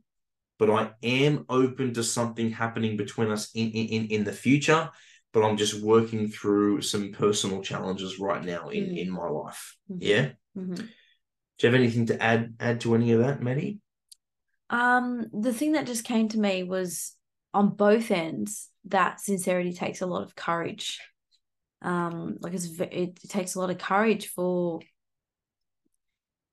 but 0.58 0.70
I 0.70 0.90
am 1.02 1.46
open 1.48 1.94
to 1.94 2.02
something 2.02 2.50
happening 2.50 2.96
between 2.96 3.30
us 3.30 3.50
in, 3.54 3.70
in, 3.70 4.06
in 4.06 4.24
the 4.24 4.32
future 4.32 4.90
but 5.32 5.44
I'm 5.44 5.56
just 5.56 5.80
working 5.80 6.28
through 6.28 6.82
some 6.82 7.12
personal 7.12 7.62
challenges 7.62 8.18
right 8.18 8.44
now 8.44 8.68
in 8.68 8.84
mm-hmm. 8.84 8.96
in 8.96 9.10
my 9.10 9.28
life. 9.28 9.76
Mm-hmm. 9.90 10.02
Yeah. 10.02 10.28
Mm-hmm. 10.56 10.86
Do 11.60 11.66
you 11.66 11.72
have 11.74 11.80
anything 11.80 12.06
to 12.06 12.22
add 12.22 12.54
add 12.58 12.80
to 12.80 12.94
any 12.94 13.12
of 13.12 13.20
that, 13.20 13.42
Maddie? 13.42 13.80
Um, 14.70 15.26
the 15.30 15.52
thing 15.52 15.72
that 15.72 15.86
just 15.86 16.04
came 16.04 16.28
to 16.28 16.38
me 16.38 16.62
was 16.62 17.14
on 17.52 17.74
both 17.76 18.10
ends 18.10 18.70
that 18.86 19.20
sincerity 19.20 19.74
takes 19.74 20.00
a 20.00 20.06
lot 20.06 20.22
of 20.22 20.34
courage. 20.34 20.98
Um, 21.82 22.38
like 22.40 22.54
it's 22.54 22.66
it, 22.80 23.20
takes 23.28 23.56
a 23.56 23.60
lot 23.60 23.68
of 23.68 23.76
courage 23.76 24.28
for. 24.28 24.80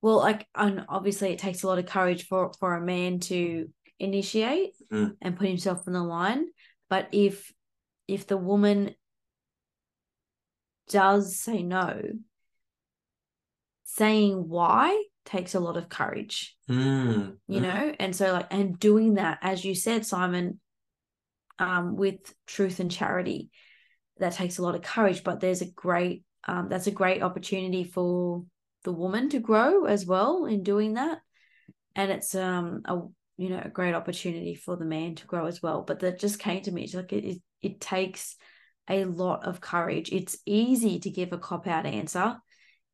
Well, 0.01 0.17
like, 0.17 0.45
and 0.53 0.85
obviously, 0.89 1.31
it 1.31 1.39
takes 1.39 1.63
a 1.63 1.67
lot 1.67 1.79
of 1.79 1.85
courage 1.85 2.27
for 2.27 2.51
for 2.59 2.75
a 2.75 2.85
man 2.85 3.19
to 3.21 3.69
initiate 3.99 4.73
mm. 4.91 5.13
and 5.21 5.37
put 5.37 5.47
himself 5.47 5.83
on 5.87 5.93
the 5.93 6.03
line. 6.03 6.47
But 6.89 7.07
if 7.13 7.53
if 8.09 8.27
the 8.27 8.37
woman 8.37 8.93
does 10.89 11.39
say 11.39 11.63
no, 11.63 12.01
saying 13.97 14.47
why 14.47 15.03
takes 15.25 15.55
a 15.55 15.59
lot 15.59 15.77
of 15.77 15.89
courage. 15.89 16.55
Mm. 16.69 17.37
You 17.47 17.59
know, 17.61 17.93
and 17.99 18.15
so 18.15 18.33
like 18.33 18.47
and 18.51 18.79
doing 18.79 19.15
that, 19.15 19.39
as 19.41 19.63
you 19.63 19.75
said, 19.75 20.05
Simon, 20.05 20.59
um, 21.59 21.95
with 21.95 22.33
truth 22.45 22.79
and 22.79 22.91
charity, 22.91 23.49
that 24.19 24.33
takes 24.33 24.57
a 24.57 24.61
lot 24.61 24.75
of 24.75 24.81
courage. 24.81 25.23
But 25.23 25.39
there's 25.39 25.61
a 25.61 25.71
great 25.71 26.23
um, 26.47 26.69
that's 26.69 26.87
a 26.87 26.91
great 26.91 27.21
opportunity 27.21 27.83
for 27.83 28.45
the 28.83 28.93
woman 28.93 29.29
to 29.29 29.39
grow 29.39 29.85
as 29.85 30.05
well 30.05 30.45
in 30.45 30.63
doing 30.63 30.93
that. 30.93 31.19
And 31.95 32.11
it's 32.11 32.35
um 32.35 32.81
a 32.85 32.99
you 33.37 33.49
know 33.49 33.61
a 33.63 33.69
great 33.69 33.95
opportunity 33.95 34.55
for 34.55 34.77
the 34.77 34.85
man 34.85 35.15
to 35.15 35.27
grow 35.27 35.45
as 35.45 35.61
well. 35.61 35.81
But 35.81 35.99
that 35.99 36.19
just 36.19 36.39
came 36.39 36.61
to 36.63 36.71
me. 36.71 36.83
It's 36.83 36.93
like 36.93 37.11
it, 37.13 37.41
it 37.61 37.81
takes 37.81 38.35
a 38.89 39.03
lot 39.03 39.45
of 39.45 39.59
courage. 39.59 40.09
It's 40.11 40.37
easy 40.45 40.99
to 40.99 41.09
give 41.09 41.33
a 41.33 41.37
cop 41.37 41.67
out 41.67 41.85
answer. 41.85 42.37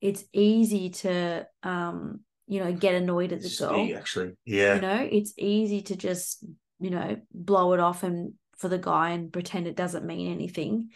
It's 0.03 0.23
easy 0.33 0.89
to 0.89 1.47
um, 1.63 2.19
you 2.45 2.59
know, 2.59 2.73
get 2.73 2.95
annoyed 2.95 3.31
at 3.31 3.41
the 3.41 3.55
girl. 3.57 3.89
Actually, 3.95 4.33
yeah. 4.45 4.75
You 4.75 4.81
know, 4.81 5.07
it's 5.09 5.33
easy 5.37 5.81
to 5.83 5.95
just, 5.95 6.45
you 6.79 6.89
know, 6.89 7.21
blow 7.33 7.71
it 7.73 7.79
off 7.79 8.03
and 8.03 8.33
for 8.57 8.67
the 8.67 8.77
guy 8.77 9.11
and 9.11 9.31
pretend 9.31 9.65
it 9.65 9.77
doesn't 9.77 10.05
mean 10.05 10.31
anything. 10.31 10.89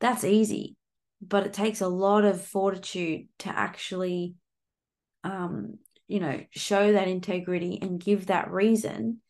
That's 0.00 0.22
easy. 0.22 0.76
But 1.20 1.44
it 1.44 1.52
takes 1.52 1.80
a 1.80 1.88
lot 1.88 2.24
of 2.24 2.40
fortitude 2.40 3.26
to 3.40 3.48
actually 3.48 4.34
um, 5.24 5.78
you 6.06 6.20
know, 6.20 6.40
show 6.52 6.92
that 6.92 7.08
integrity 7.08 7.80
and 7.82 8.00
give 8.00 8.26
that 8.26 8.50
reason 8.50 9.20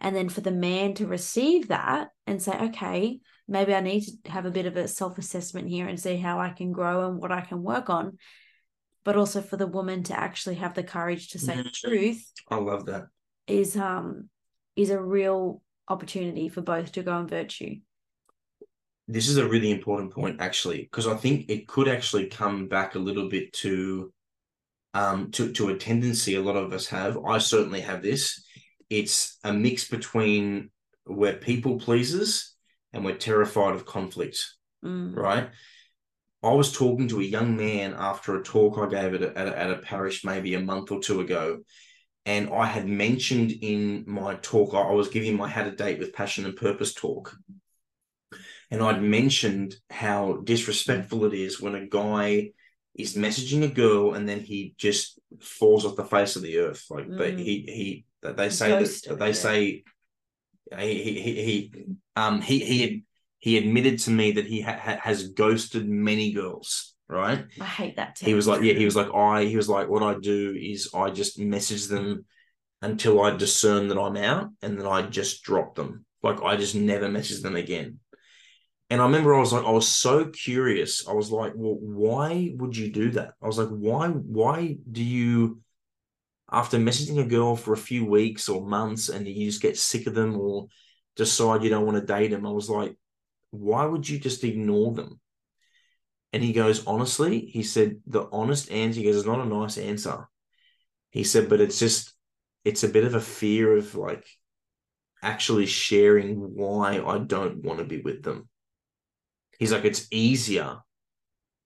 and 0.00 0.14
then 0.14 0.28
for 0.28 0.40
the 0.40 0.50
man 0.50 0.94
to 0.94 1.06
receive 1.06 1.68
that 1.68 2.08
and 2.26 2.40
say 2.40 2.56
okay 2.56 3.20
maybe 3.46 3.74
i 3.74 3.80
need 3.80 4.02
to 4.24 4.30
have 4.30 4.46
a 4.46 4.50
bit 4.50 4.66
of 4.66 4.76
a 4.76 4.88
self-assessment 4.88 5.68
here 5.68 5.86
and 5.86 6.00
see 6.00 6.16
how 6.16 6.38
i 6.38 6.50
can 6.50 6.72
grow 6.72 7.08
and 7.08 7.18
what 7.18 7.32
i 7.32 7.40
can 7.40 7.62
work 7.62 7.90
on 7.90 8.16
but 9.08 9.16
also 9.16 9.40
for 9.40 9.56
the 9.56 9.66
woman 9.66 10.02
to 10.02 10.18
actually 10.18 10.56
have 10.56 10.74
the 10.74 10.82
courage 10.82 11.28
to 11.30 11.38
say 11.38 11.54
mm-hmm. 11.54 11.62
the 11.62 11.70
truth 11.70 12.30
i 12.50 12.56
love 12.56 12.84
that 12.84 13.06
is 13.46 13.74
um 13.74 14.28
is 14.76 14.90
a 14.90 15.00
real 15.00 15.62
opportunity 15.88 16.50
for 16.50 16.60
both 16.60 16.92
to 16.92 17.02
go 17.02 17.18
in 17.18 17.26
virtue 17.26 17.76
this 19.06 19.26
is 19.26 19.38
a 19.38 19.48
really 19.48 19.70
important 19.70 20.12
point 20.12 20.36
actually 20.40 20.82
because 20.82 21.06
i 21.06 21.16
think 21.16 21.46
it 21.48 21.66
could 21.66 21.88
actually 21.88 22.26
come 22.26 22.68
back 22.68 22.96
a 22.96 22.98
little 22.98 23.30
bit 23.30 23.50
to 23.54 24.12
um 24.92 25.30
to 25.30 25.52
to 25.52 25.70
a 25.70 25.76
tendency 25.76 26.34
a 26.34 26.42
lot 26.42 26.56
of 26.56 26.74
us 26.74 26.86
have 26.86 27.16
i 27.24 27.38
certainly 27.38 27.80
have 27.80 28.02
this 28.02 28.44
it's 28.90 29.38
a 29.44 29.52
mix 29.52 29.88
between 29.88 30.70
we're 31.06 31.32
people 31.32 31.78
pleasers 31.78 32.54
and 32.92 33.04
we're 33.04 33.16
terrified 33.16 33.74
of 33.74 33.86
conflict, 33.86 34.38
mm. 34.84 35.14
right? 35.14 35.50
I 36.42 36.50
was 36.52 36.72
talking 36.72 37.08
to 37.08 37.20
a 37.20 37.24
young 37.24 37.56
man 37.56 37.94
after 37.98 38.36
a 38.36 38.42
talk 38.42 38.78
I 38.78 38.88
gave 38.88 39.14
at 39.14 39.22
a, 39.22 39.38
at, 39.38 39.48
a, 39.48 39.58
at 39.58 39.70
a 39.70 39.78
parish 39.78 40.24
maybe 40.24 40.54
a 40.54 40.60
month 40.60 40.92
or 40.92 41.00
two 41.00 41.20
ago. 41.20 41.60
And 42.24 42.50
I 42.52 42.66
had 42.66 42.86
mentioned 42.86 43.50
in 43.50 44.04
my 44.06 44.34
talk, 44.36 44.74
I 44.74 44.92
was 44.92 45.08
giving 45.08 45.36
my 45.36 45.48
Had 45.48 45.66
a 45.66 45.74
Date 45.74 45.98
with 45.98 46.12
Passion 46.12 46.44
and 46.44 46.54
Purpose 46.54 46.94
talk. 46.94 47.34
And 48.70 48.82
I'd 48.82 49.02
mentioned 49.02 49.76
how 49.88 50.40
disrespectful 50.44 51.24
it 51.24 51.32
is 51.32 51.60
when 51.60 51.74
a 51.74 51.86
guy 51.86 52.50
is 52.94 53.14
messaging 53.14 53.62
a 53.62 53.68
girl 53.68 54.14
and 54.14 54.28
then 54.28 54.40
he 54.40 54.74
just 54.76 55.18
falls 55.40 55.86
off 55.86 55.96
the 55.96 56.04
face 56.04 56.36
of 56.36 56.42
the 56.42 56.58
earth. 56.58 56.84
Like 56.90 57.06
mm. 57.06 57.38
he 57.38 57.44
he 57.44 58.04
they 58.20 58.50
say 58.50 58.70
that 58.70 59.16
they 59.18 59.32
say 59.32 59.84
he 60.76 61.02
he 61.02 61.20
he, 61.20 61.42
he 61.42 61.72
um 62.16 62.42
he 62.42 62.58
he 62.58 62.80
had, 62.82 63.02
he 63.38 63.56
admitted 63.58 63.98
to 64.00 64.10
me 64.10 64.32
that 64.32 64.46
he 64.46 64.60
ha- 64.60 64.78
ha- 64.80 65.00
has 65.02 65.28
ghosted 65.28 65.88
many 65.88 66.32
girls 66.32 66.94
right? 67.10 67.46
I 67.58 67.64
hate 67.64 67.96
that. 67.96 68.18
he 68.20 68.34
was 68.34 68.46
like 68.46 68.62
yeah 68.62 68.74
he 68.74 68.84
was 68.84 68.94
like 68.94 69.12
i 69.14 69.44
he 69.44 69.56
was 69.56 69.66
like 69.68 69.88
what 69.88 70.02
i 70.02 70.14
do 70.18 70.54
is 70.54 70.90
i 70.94 71.08
just 71.08 71.38
message 71.38 71.86
them 71.86 72.26
until 72.82 73.22
i 73.22 73.34
discern 73.34 73.88
that 73.88 73.98
i'm 73.98 74.16
out 74.18 74.50
and 74.60 74.78
then 74.78 74.86
i 74.86 75.00
just 75.02 75.42
drop 75.42 75.74
them. 75.74 76.04
Like 76.22 76.42
i 76.42 76.56
just 76.56 76.74
never 76.74 77.08
message 77.08 77.40
them 77.42 77.56
again. 77.56 78.00
And 78.90 79.00
i 79.00 79.04
remember 79.04 79.34
i 79.34 79.40
was 79.40 79.52
like 79.54 79.64
i 79.64 79.70
was 79.70 79.88
so 79.88 80.26
curious. 80.26 81.08
I 81.08 81.12
was 81.12 81.30
like 81.30 81.52
well 81.56 81.78
why 81.80 82.52
would 82.56 82.76
you 82.76 82.92
do 82.92 83.10
that? 83.12 83.32
I 83.42 83.46
was 83.46 83.58
like 83.58 83.68
why 83.70 84.08
why 84.08 84.76
do 84.92 85.02
you 85.02 85.60
after 86.50 86.78
messaging 86.78 87.20
a 87.20 87.26
girl 87.26 87.56
for 87.56 87.72
a 87.72 87.76
few 87.90 88.04
weeks 88.04 88.48
or 88.48 88.66
months 88.66 89.08
and 89.08 89.26
you 89.26 89.46
just 89.46 89.62
get 89.62 89.78
sick 89.78 90.06
of 90.06 90.14
them 90.14 90.38
or 90.38 90.66
decide 91.16 91.62
you 91.62 91.70
don't 91.70 91.84
want 91.86 91.98
to 91.98 92.04
date 92.14 92.30
them 92.30 92.46
i 92.46 92.50
was 92.50 92.70
like 92.70 92.96
why 93.50 93.84
would 93.84 94.08
you 94.08 94.18
just 94.18 94.44
ignore 94.44 94.92
them 94.92 95.20
and 96.32 96.42
he 96.42 96.52
goes, 96.52 96.86
honestly, 96.86 97.40
he 97.40 97.62
said, 97.62 98.00
the 98.06 98.28
honest 98.30 98.70
answer, 98.70 99.00
he 99.00 99.06
goes, 99.06 99.16
it's 99.16 99.26
not 99.26 99.40
a 99.40 99.48
nice 99.48 99.78
answer. 99.78 100.28
He 101.10 101.24
said, 101.24 101.48
but 101.48 101.60
it's 101.60 101.78
just, 101.78 102.12
it's 102.64 102.84
a 102.84 102.88
bit 102.88 103.04
of 103.04 103.14
a 103.14 103.20
fear 103.20 103.76
of 103.76 103.94
like 103.94 104.26
actually 105.22 105.66
sharing 105.66 106.36
why 106.36 107.02
I 107.04 107.18
don't 107.18 107.64
want 107.64 107.78
to 107.78 107.84
be 107.84 108.00
with 108.00 108.22
them. 108.22 108.48
He's 109.58 109.72
like, 109.72 109.84
it's 109.84 110.06
easier 110.10 110.76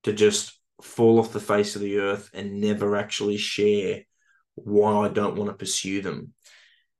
to 0.04 0.12
just 0.12 0.58
fall 0.80 1.18
off 1.18 1.32
the 1.32 1.40
face 1.40 1.74
of 1.74 1.82
the 1.82 1.98
earth 1.98 2.30
and 2.32 2.60
never 2.60 2.96
actually 2.96 3.36
share 3.36 4.02
why 4.54 5.06
I 5.06 5.08
don't 5.08 5.36
want 5.36 5.50
to 5.50 5.56
pursue 5.56 6.02
them. 6.02 6.34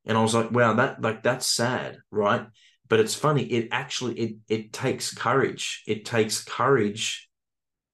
And 0.05 0.19
I 0.19 0.23
was 0.23 0.35
like, 0.35 0.51
wow, 0.51 0.75
that 0.75 1.01
like 1.01 1.23
that's 1.23 1.47
sad, 1.47 1.99
right? 2.11 2.47
But 2.89 3.01
it's 3.01 3.15
funny, 3.15 3.45
it 3.45 3.69
actually 3.71 4.19
it 4.19 4.37
it 4.49 4.73
takes 4.73 5.15
courage. 5.15 5.83
It 5.87 6.05
takes 6.05 6.45
courage 6.45 7.29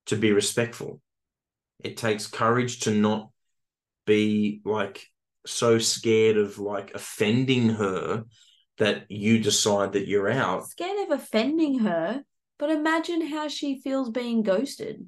to 0.07 0.15
be 0.15 0.31
respectful. 0.33 1.01
It 1.83 1.95
takes 1.97 2.27
courage 2.27 2.81
to 2.81 2.91
not 2.91 3.29
be 4.05 4.61
like 4.65 5.05
so 5.45 5.79
scared 5.79 6.37
of 6.37 6.59
like 6.59 6.91
offending 6.93 7.69
her 7.69 8.25
that 8.77 9.05
you 9.09 9.39
decide 9.39 9.93
that 9.93 10.07
you're 10.07 10.29
out. 10.29 10.67
scared 10.67 10.99
of 11.09 11.19
offending 11.19 11.79
her, 11.79 12.23
but 12.57 12.69
imagine 12.71 13.25
how 13.27 13.47
she 13.47 13.79
feels 13.81 14.09
being 14.09 14.41
ghosted. 14.41 15.05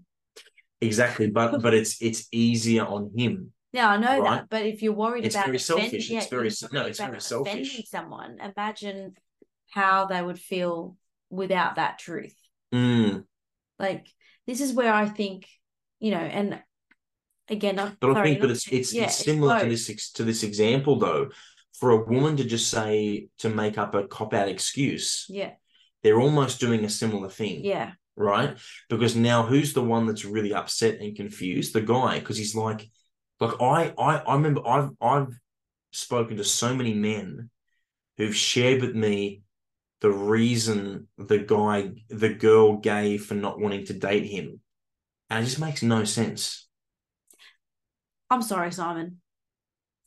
Exactly, 0.79 1.29
but 1.29 1.61
but 1.65 1.73
it's 1.73 2.01
it's 2.01 2.27
easier 2.31 2.85
on 2.85 3.11
him. 3.17 3.51
Yeah, 3.73 3.89
I 3.89 3.97
know 3.97 4.19
Right. 4.19 4.39
that, 4.39 4.49
but 4.49 4.65
if 4.65 4.81
you're 4.81 4.93
worried 4.93 5.25
It's 5.25 5.35
about 5.35 5.45
very 5.47 5.57
offending- 5.57 5.89
selfish. 5.89 6.09
yeah, 6.09 6.17
It's 6.19 6.27
very 6.27 6.51
no, 6.73 6.85
it's 6.87 6.99
very 6.99 7.21
selfish. 7.21 7.51
offending 7.53 7.85
someone. 7.87 8.37
Imagine 8.55 9.15
how 9.71 10.05
they 10.05 10.21
would 10.21 10.39
feel 10.39 10.95
without 11.29 11.75
that 11.75 11.97
truth. 11.97 12.35
Mm. 12.73 13.23
Like 13.79 14.07
this 14.45 14.61
is 14.61 14.73
where 14.73 14.93
I 14.93 15.07
think, 15.07 15.47
you 15.99 16.11
know, 16.11 16.17
and 16.17 16.61
again, 17.49 17.79
I'm 17.79 17.97
But 17.99 18.17
I 18.17 18.23
think, 18.23 18.41
but 18.41 18.51
it's 18.51 18.67
it's 18.67 18.93
yeah, 18.93 19.05
it's 19.05 19.15
similar 19.15 19.59
to 19.59 19.65
this 19.67 20.11
to 20.13 20.23
this 20.23 20.43
example 20.43 20.99
though. 20.99 21.29
For 21.79 21.91
a 21.91 22.05
woman 22.05 22.37
to 22.37 22.43
just 22.43 22.69
say 22.69 23.29
to 23.39 23.49
make 23.49 23.79
up 23.79 23.95
a 23.95 24.05
cop 24.07 24.35
out 24.35 24.47
excuse, 24.47 25.25
Yeah, 25.29 25.53
they're 26.03 26.19
almost 26.19 26.59
doing 26.59 26.85
a 26.85 26.89
similar 26.89 27.29
thing. 27.29 27.65
yeah, 27.65 27.93
right? 28.15 28.55
Because 28.87 29.15
now 29.15 29.43
who's 29.43 29.73
the 29.73 29.83
one 29.83 30.05
that's 30.05 30.23
really 30.25 30.53
upset 30.53 30.99
and 30.99 31.15
confused? 31.15 31.73
The 31.73 31.81
guy, 31.81 32.19
because 32.19 32.37
he's 32.37 32.53
like, 32.55 32.87
like 33.39 33.59
I, 33.59 33.93
I, 33.97 34.17
I 34.17 34.35
remember 34.35 34.61
I've 34.67 34.89
I've 35.01 35.33
spoken 35.91 36.37
to 36.37 36.43
so 36.43 36.75
many 36.75 36.93
men 36.93 37.49
who've 38.17 38.35
shared 38.35 38.81
with 38.81 38.95
me 38.95 39.41
the 40.01 40.11
reason 40.11 41.07
the 41.17 41.39
guy, 41.39 41.91
the 42.09 42.33
girl 42.33 42.77
gave 42.77 43.25
for 43.25 43.35
not 43.35 43.59
wanting 43.59 43.85
to 43.85 43.93
date 43.93 44.25
him, 44.25 44.59
and 45.29 45.43
it 45.43 45.47
just 45.47 45.59
makes 45.59 45.83
no 45.83 46.03
sense. 46.03 46.67
I'm 48.29 48.41
sorry, 48.41 48.71
Simon. 48.71 49.21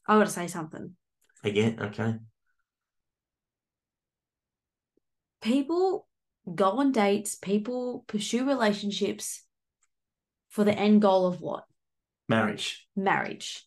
I 0.07 0.18
got 0.18 0.24
to 0.24 0.30
say 0.30 0.46
something. 0.48 0.96
Again, 1.42 1.78
okay, 1.80 2.14
People 5.44 6.09
go 6.54 6.78
on 6.78 6.90
dates. 6.90 7.35
People 7.35 8.02
pursue 8.07 8.46
relationships 8.46 9.42
for 10.48 10.64
the 10.64 10.72
end 10.76 11.02
goal 11.02 11.26
of 11.26 11.40
what? 11.42 11.64
marriage. 12.30 12.87
marriage. 12.96 13.66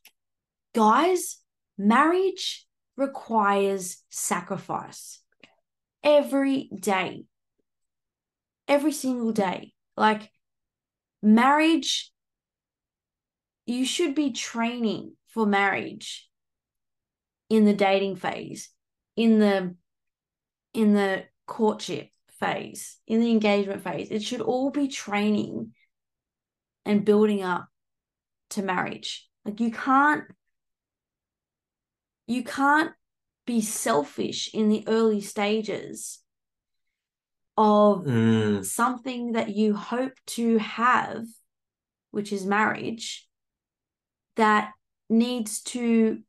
Guys, 0.73 1.37
marriage 1.77 2.65
requires 2.95 4.03
sacrifice 4.09 5.19
every 6.07 6.69
day, 6.73 7.25
every 8.67 8.93
single 8.93 9.33
day. 9.33 9.73
Like, 9.97 10.31
marriage, 11.21 12.11
you 13.65 13.85
should 13.85 14.15
be 14.15 14.31
training 14.31 15.17
for 15.27 15.45
marriage 15.45 16.29
in 17.49 17.65
the 17.65 17.73
dating 17.73 18.15
phase, 18.15 18.69
in 19.17 19.39
the 19.39 19.75
in 20.73 20.93
the 20.93 21.25
courtship 21.45 22.09
phase, 22.39 22.97
in 23.05 23.19
the 23.19 23.31
engagement 23.31 23.83
phase. 23.83 24.09
It 24.09 24.23
should 24.23 24.41
all 24.41 24.71
be 24.71 24.87
training 24.87 25.73
and 26.85 27.03
building 27.03 27.43
up 27.43 27.67
to 28.51 28.61
marriage. 28.61 29.27
Like 29.43 29.59
you 29.59 29.71
can't 29.71 30.23
you 32.27 32.43
can't 32.43 32.91
be 33.47 33.61
selfish 33.61 34.53
in 34.53 34.69
the 34.69 34.83
early 34.87 35.21
stages 35.21 36.19
of 37.57 38.03
Mm, 38.03 38.63
something 38.63 39.31
that 39.31 39.55
you 39.55 39.73
hope 39.73 40.13
to 40.27 40.59
have, 40.59 41.25
which 42.11 42.31
is 42.31 42.45
marriage, 42.45 43.27
that 44.35 44.73
needs 45.09 45.61
to 45.61 46.21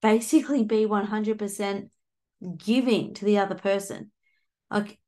basically 0.00 0.64
be 0.64 0.86
100% 0.86 1.90
giving 2.56 3.12
to 3.14 3.24
the 3.24 3.38
other 3.38 3.54
person. 3.54 4.10
Like, 4.70 4.98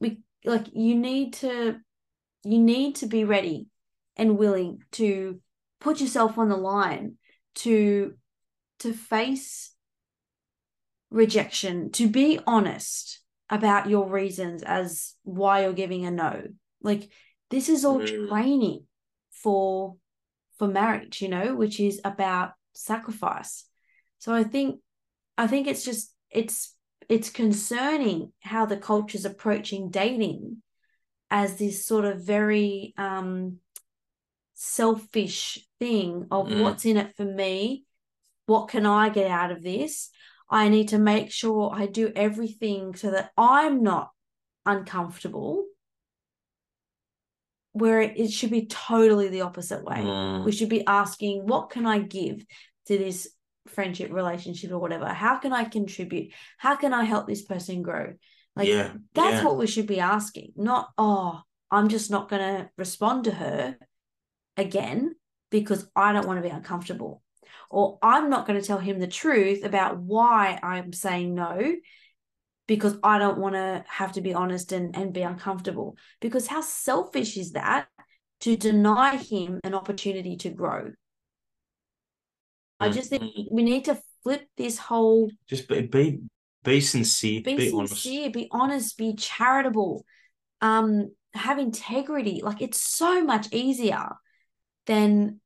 we, 0.00 0.20
like 0.44 0.66
you 0.72 0.94
need 0.94 1.32
to, 1.34 1.78
you 2.44 2.58
need 2.58 2.96
to 2.96 3.06
be 3.06 3.24
ready 3.24 3.66
and 4.16 4.38
willing 4.38 4.82
to 4.92 5.40
put 5.80 6.00
yourself 6.00 6.38
on 6.38 6.48
the 6.48 6.56
line 6.56 7.16
to, 7.56 8.14
to 8.80 8.92
face 8.92 9.72
rejection, 11.10 11.90
to 11.92 12.08
be 12.08 12.38
honest 12.46 13.20
about 13.48 13.88
your 13.88 14.08
reasons 14.08 14.62
as 14.62 15.14
why 15.22 15.62
you're 15.62 15.72
giving 15.72 16.04
a 16.04 16.10
no. 16.10 16.42
Like 16.82 17.10
this 17.50 17.68
is 17.68 17.84
all 17.84 18.00
Mm. 18.00 18.28
training 18.28 18.86
for 19.30 19.96
for 20.58 20.66
marriage, 20.66 21.20
you 21.20 21.28
know, 21.28 21.54
which 21.54 21.78
is 21.80 22.00
about 22.04 22.52
sacrifice. 22.72 23.64
So 24.18 24.32
I 24.32 24.42
think 24.42 24.80
I 25.38 25.46
think 25.46 25.66
it's 25.66 25.84
just 25.84 26.14
it's 26.30 26.74
it's 27.08 27.30
concerning 27.30 28.32
how 28.40 28.66
the 28.66 28.76
culture's 28.76 29.24
approaching 29.24 29.90
dating 29.90 30.62
as 31.30 31.58
this 31.58 31.86
sort 31.86 32.04
of 32.04 32.24
very 32.24 32.94
um 32.96 33.60
selfish 34.54 35.66
thing 35.78 36.26
of 36.30 36.48
Mm. 36.48 36.62
what's 36.62 36.84
in 36.84 36.96
it 36.96 37.14
for 37.16 37.24
me 37.24 37.84
what 38.46 38.68
can 38.68 38.86
i 38.86 39.08
get 39.08 39.30
out 39.30 39.50
of 39.50 39.62
this? 39.62 40.10
I 40.48 40.68
need 40.68 40.88
to 40.88 40.98
make 40.98 41.32
sure 41.32 41.72
i 41.74 41.86
do 41.86 42.12
everything 42.14 42.94
so 42.94 43.10
that 43.10 43.30
i'm 43.36 43.82
not 43.82 44.10
uncomfortable 44.64 45.64
where 47.72 48.00
it, 48.00 48.30
should 48.30 48.50
be 48.50 48.64
totally 48.64 49.28
the 49.28 49.42
opposite 49.42 49.84
way. 49.84 49.98
Mm, 49.98 50.46
we 50.46 50.52
should 50.52 50.70
be 50.70 50.86
asking 50.86 51.46
what 51.46 51.68
can 51.70 51.84
i 51.86 51.98
give 51.98 52.44
to 52.86 52.96
this 52.96 53.28
friendship 53.66 54.10
relationship 54.12 54.70
or 54.70 54.78
whatever? 54.78 55.06
How 55.06 55.36
can 55.36 55.52
i 55.52 55.64
contribute? 55.64 56.32
How 56.58 56.76
can 56.76 56.94
i 56.94 57.04
help 57.04 57.26
this 57.26 57.42
person 57.42 57.82
grow? 57.82 58.14
Like 58.56 58.68
yeah, 58.68 58.92
that's 59.14 59.42
yeah. 59.42 59.44
what 59.44 59.58
we 59.58 59.66
should 59.66 59.86
be 59.86 60.00
asking 60.00 60.52
not 60.56 60.88
oh 60.96 61.42
i'm 61.70 61.88
just 61.88 62.10
not 62.10 62.28
going 62.28 62.40
to 62.40 62.70
respond 62.78 63.24
to 63.24 63.30
her 63.30 63.76
again 64.56 65.14
because 65.50 65.88
i 65.94 66.12
don't 66.12 66.26
want 66.26 66.38
to 66.38 66.48
be 66.48 66.54
uncomfortable 66.54 67.22
or 67.70 67.98
i'm 68.02 68.30
not 68.30 68.46
going 68.46 68.60
to 68.60 68.66
tell 68.66 68.78
him 68.78 68.98
the 68.98 69.06
truth 69.06 69.64
about 69.64 69.98
why 69.98 70.58
i'm 70.62 70.92
saying 70.92 71.34
no 71.34 71.74
because 72.66 72.96
i 73.02 73.18
don't 73.18 73.38
want 73.38 73.54
to 73.54 73.84
have 73.88 74.12
to 74.12 74.20
be 74.20 74.34
honest 74.34 74.72
and, 74.72 74.96
and 74.96 75.12
be 75.12 75.22
uncomfortable 75.22 75.96
because 76.20 76.46
how 76.46 76.60
selfish 76.60 77.36
is 77.36 77.52
that 77.52 77.86
to 78.40 78.56
deny 78.56 79.16
him 79.16 79.60
an 79.64 79.74
opportunity 79.74 80.36
to 80.36 80.50
grow 80.50 80.90
i 82.80 82.88
just 82.90 83.10
think 83.10 83.22
Mm. 83.22 83.46
we 83.50 83.62
need 83.62 83.84
to 83.86 83.98
flip 84.22 84.46
this 84.56 84.78
whole 84.78 85.30
Just 85.48 85.68
be 85.68 85.82
be, 85.82 86.18
be 86.64 86.80
sincere, 86.80 87.42
be, 87.42 87.56
be, 87.56 87.72
honest. 87.72 88.04
be 88.04 88.48
honest 88.50 88.98
be 88.98 89.14
charitable 89.14 90.04
um 90.60 91.12
have 91.32 91.58
integrity 91.58 92.40
like 92.42 92.60
it's 92.60 92.80
so 92.80 93.22
much 93.22 93.52
easier 93.52 94.08
than 94.86 95.40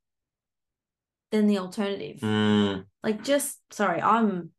than 1.30 1.46
the 1.46 1.58
alternative 1.58 2.18
Mm. 2.20 2.84
like 3.02 3.22
just 3.24 3.58
sorry 3.72 4.00
i'm 4.02 4.50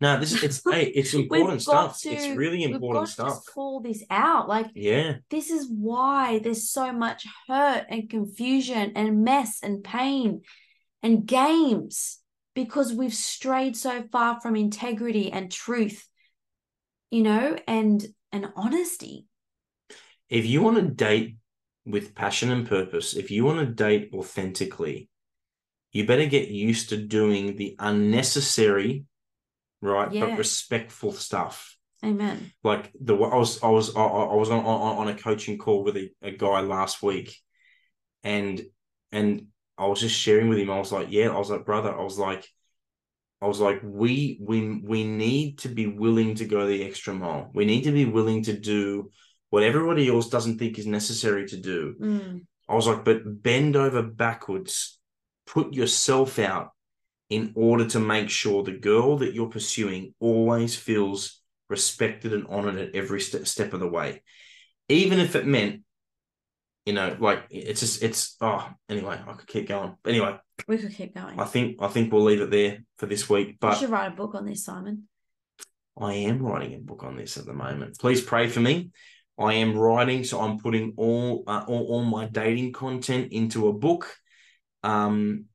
No, 0.00 0.18
this 0.20 0.32
is 0.32 0.42
it's 0.42 0.62
hey, 0.70 0.86
it's 0.94 1.14
important 1.14 1.62
stuff. 1.62 1.92
it's 2.04 2.24
to- 2.26 2.36
really 2.36 2.58
We've 2.66 2.74
important 2.76 3.04
got 3.04 3.06
to 3.06 3.12
stuff. 3.12 3.28
just 3.28 3.52
call 3.54 3.80
this 3.80 4.02
out. 4.10 4.48
Like 4.48 4.66
Yeah. 4.74 5.16
this 5.30 5.50
is 5.50 5.68
why 5.70 6.40
there's 6.40 6.68
so 6.70 6.92
much 6.92 7.24
hurt 7.48 7.86
and 7.88 8.10
confusion 8.10 8.92
and 8.96 9.24
mess 9.24 9.60
and 9.62 9.82
pain 9.82 10.42
and 11.02 11.24
games 11.26 12.18
because 12.54 12.92
we've 12.92 13.14
strayed 13.14 13.76
so 13.76 14.02
far 14.12 14.40
from 14.40 14.56
integrity 14.56 15.30
and 15.32 15.50
truth 15.50 16.06
you 17.10 17.22
know 17.22 17.56
and 17.66 18.04
and 18.32 18.48
honesty 18.56 19.26
If 20.28 20.44
you 20.46 20.60
want 20.62 20.76
to 20.76 20.82
date 21.06 21.36
with 21.86 22.14
passion 22.14 22.50
and 22.50 22.68
purpose, 22.68 23.14
if 23.14 23.30
you 23.30 23.44
want 23.44 23.60
to 23.60 23.66
date 23.66 24.10
authentically, 24.14 25.08
you 25.92 26.06
better 26.06 26.26
get 26.26 26.48
used 26.48 26.88
to 26.88 26.96
doing 26.96 27.56
the 27.56 27.76
unnecessary, 27.78 29.04
right, 29.80 30.12
Yeah. 30.12 30.26
but 30.26 30.38
respectful 30.38 31.12
stuff. 31.12 31.76
amen 32.04 32.52
like 32.62 32.90
the 33.00 33.14
I 33.14 33.36
was 33.36 33.62
I 33.62 33.68
was 33.68 33.94
I, 33.96 34.02
I 34.02 34.34
was 34.34 34.50
on, 34.50 34.64
on 34.64 34.98
on 34.98 35.08
a 35.08 35.14
coaching 35.16 35.56
call 35.58 35.84
with 35.84 35.96
a, 35.96 36.10
a 36.22 36.32
guy 36.32 36.60
last 36.60 37.02
week, 37.02 37.34
and 38.22 38.60
and 39.12 39.46
I 39.78 39.86
was 39.86 40.00
just 40.00 40.14
sharing 40.16 40.48
with 40.48 40.58
him. 40.58 40.70
I 40.70 40.78
was 40.78 40.92
like, 40.92 41.08
yeah, 41.10 41.28
I 41.30 41.38
was 41.38 41.50
like, 41.50 41.64
brother, 41.64 41.92
I 41.98 42.02
was 42.02 42.18
like, 42.18 42.46
I 43.40 43.46
was 43.46 43.60
like, 43.60 43.80
we 43.82 44.38
we 44.40 44.80
we 44.82 45.04
need 45.04 45.58
to 45.58 45.68
be 45.68 45.86
willing 45.86 46.34
to 46.36 46.44
go 46.44 46.66
the 46.66 46.84
extra 46.84 47.14
mile. 47.14 47.50
We 47.54 47.64
need 47.64 47.84
to 47.84 47.92
be 47.92 48.04
willing 48.04 48.42
to 48.44 48.52
do 48.58 49.10
what 49.54 49.62
everybody 49.62 50.08
else 50.08 50.28
doesn't 50.28 50.58
think 50.58 50.80
is 50.80 50.86
necessary 50.86 51.46
to 51.46 51.56
do. 51.56 51.94
Mm, 52.00 52.44
I 52.68 52.74
was 52.74 52.88
like, 52.88 53.04
but 53.04 53.40
bend 53.40 53.76
over 53.76 54.02
backwards, 54.02 54.98
put 55.46 55.72
yourself 55.72 56.40
out 56.40 56.72
in 57.30 57.52
order 57.54 57.86
to 57.90 58.00
make 58.00 58.30
sure 58.30 58.64
the 58.64 58.72
girl 58.72 59.18
that 59.18 59.32
you're 59.32 59.48
pursuing 59.48 60.12
always 60.18 60.74
feels 60.74 61.40
respected 61.70 62.32
and 62.32 62.48
honored 62.48 62.78
at 62.78 62.96
every 62.96 63.20
st- 63.20 63.46
step 63.46 63.72
of 63.72 63.78
the 63.78 63.86
way. 63.86 64.24
Even 64.88 65.20
if 65.20 65.36
it 65.36 65.46
meant, 65.46 65.82
you 66.84 66.92
know, 66.92 67.16
like 67.20 67.44
it's 67.48 67.78
just, 67.78 68.02
it's, 68.02 68.34
oh, 68.40 68.68
anyway, 68.88 69.20
I 69.24 69.34
could 69.34 69.46
keep 69.46 69.68
going. 69.68 69.94
Anyway, 70.04 70.36
we 70.66 70.78
could 70.78 70.96
keep 70.96 71.14
going 71.14 71.38
I 71.38 71.44
think, 71.44 71.80
I 71.80 71.86
think 71.86 72.12
we'll 72.12 72.24
leave 72.24 72.40
it 72.40 72.50
there 72.50 72.82
for 72.98 73.06
this 73.06 73.30
week. 73.30 73.58
But 73.60 73.74
you 73.74 73.82
should 73.82 73.90
write 73.90 74.08
a 74.08 74.16
book 74.16 74.34
on 74.34 74.46
this 74.46 74.64
simon 74.64 75.04
I 75.96 76.14
am 76.14 76.42
writing 76.42 76.74
a 76.74 76.78
book 76.78 77.04
on 77.04 77.16
this 77.16 77.36
at 77.36 77.46
the 77.46 77.52
moment. 77.52 78.00
Please 78.00 78.20
pray 78.20 78.48
for 78.48 78.58
me. 78.58 78.90
I 79.38 79.54
am 79.54 79.76
writing, 79.76 80.24
so 80.24 80.40
I'm 80.40 80.58
putting 80.58 80.94
all 80.96 81.44
uh, 81.46 81.64
all, 81.66 81.86
all 81.86 82.04
my 82.04 82.26
dating 82.26 82.72
content 82.72 83.32
into 83.32 83.68
a 83.68 83.72
book. 83.72 84.14
Um, 84.82 85.46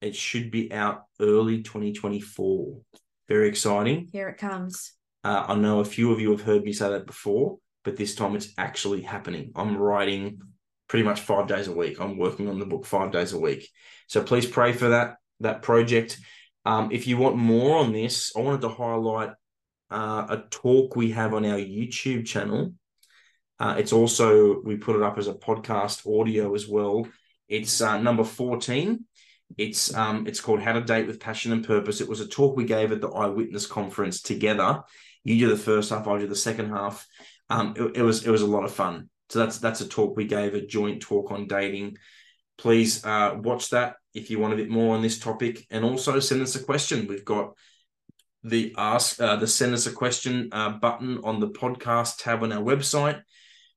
it 0.00 0.16
should 0.16 0.50
be 0.50 0.72
out 0.72 1.02
early 1.20 1.62
2024. 1.62 2.80
Very 3.28 3.48
exciting. 3.48 4.08
here 4.10 4.28
it 4.28 4.38
comes 4.38 4.94
Uh, 5.22 5.44
I 5.48 5.54
know 5.56 5.80
a 5.80 5.84
few 5.84 6.10
of 6.10 6.20
you 6.20 6.30
have 6.30 6.40
heard 6.40 6.64
me 6.64 6.72
say 6.72 6.88
that 6.88 7.06
before, 7.06 7.58
but 7.84 7.96
this 7.96 8.14
time 8.14 8.34
it's 8.34 8.52
actually 8.56 9.02
happening. 9.02 9.52
I'm 9.54 9.76
writing 9.76 10.40
pretty 10.88 11.04
much 11.04 11.20
five 11.20 11.46
days 11.46 11.68
a 11.68 11.72
week. 11.72 12.00
I'm 12.00 12.18
working 12.18 12.48
on 12.48 12.58
the 12.58 12.66
book 12.66 12.86
five 12.86 13.12
days 13.12 13.32
a 13.32 13.38
week. 13.38 13.68
So 14.08 14.22
please 14.22 14.46
pray 14.46 14.72
for 14.72 14.88
that 14.88 15.16
that 15.40 15.62
project. 15.62 16.18
Um, 16.64 16.90
if 16.92 17.06
you 17.06 17.16
want 17.16 17.36
more 17.36 17.78
on 17.78 17.92
this, 17.92 18.32
I 18.36 18.40
wanted 18.40 18.62
to 18.62 18.68
highlight 18.68 19.30
uh, 19.90 20.26
a 20.28 20.44
talk 20.50 20.96
we 20.96 21.10
have 21.12 21.34
on 21.34 21.44
our 21.44 21.58
YouTube 21.58 22.26
channel. 22.26 22.74
Uh, 23.58 23.76
it's 23.78 23.92
also 23.92 24.60
we 24.62 24.76
put 24.76 24.96
it 24.96 25.02
up 25.02 25.18
as 25.18 25.28
a 25.28 25.34
podcast 25.34 26.06
audio 26.06 26.54
as 26.54 26.66
well. 26.66 27.06
It's 27.48 27.80
uh, 27.80 27.98
number 27.98 28.24
fourteen. 28.24 29.04
It's 29.58 29.92
um 29.94 30.26
it's 30.26 30.40
called 30.40 30.60
How 30.60 30.72
to 30.72 30.80
Date 30.80 31.06
with 31.06 31.20
Passion 31.20 31.52
and 31.52 31.66
Purpose. 31.66 32.00
It 32.00 32.08
was 32.08 32.20
a 32.20 32.28
talk 32.28 32.56
we 32.56 32.64
gave 32.64 32.92
at 32.92 33.00
the 33.00 33.10
Eyewitness 33.10 33.66
Conference 33.66 34.22
together. 34.22 34.82
You 35.24 35.38
do 35.38 35.48
the 35.48 35.62
first 35.62 35.90
half, 35.90 36.06
I 36.06 36.18
do 36.18 36.26
the 36.26 36.36
second 36.36 36.70
half. 36.70 37.06
Um, 37.50 37.74
it, 37.76 37.96
it 37.96 38.02
was 38.02 38.24
it 38.24 38.30
was 38.30 38.42
a 38.42 38.46
lot 38.46 38.64
of 38.64 38.72
fun. 38.72 39.10
So 39.28 39.40
that's 39.40 39.58
that's 39.58 39.80
a 39.80 39.88
talk 39.88 40.16
we 40.16 40.24
gave, 40.24 40.54
a 40.54 40.64
joint 40.64 41.02
talk 41.02 41.32
on 41.32 41.46
dating. 41.46 41.98
Please 42.58 43.04
uh, 43.04 43.36
watch 43.38 43.70
that 43.70 43.96
if 44.14 44.30
you 44.30 44.38
want 44.38 44.54
a 44.54 44.56
bit 44.56 44.70
more 44.70 44.94
on 44.94 45.02
this 45.02 45.18
topic, 45.18 45.66
and 45.70 45.84
also 45.84 46.20
send 46.20 46.42
us 46.42 46.54
a 46.54 46.62
question. 46.62 47.06
We've 47.08 47.24
got 47.24 47.54
the 48.42 48.74
ask 48.78 49.20
uh, 49.20 49.36
the 49.36 49.46
send 49.46 49.74
us 49.74 49.86
a 49.86 49.92
question 49.92 50.48
uh, 50.52 50.70
button 50.70 51.20
on 51.24 51.40
the 51.40 51.48
podcast 51.50 52.18
tab 52.18 52.42
on 52.42 52.52
our 52.52 52.62
website. 52.62 53.20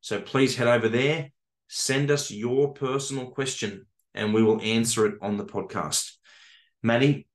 So 0.01 0.21
please 0.21 0.55
head 0.55 0.67
over 0.67 0.89
there, 0.89 1.31
send 1.67 2.11
us 2.11 2.31
your 2.31 2.73
personal 2.73 3.27
question, 3.31 3.85
and 4.13 4.33
we 4.33 4.43
will 4.43 4.61
answer 4.61 5.05
it 5.05 5.15
on 5.21 5.37
the 5.37 5.45
podcast. 5.45 6.11
Maddie, 6.81 7.27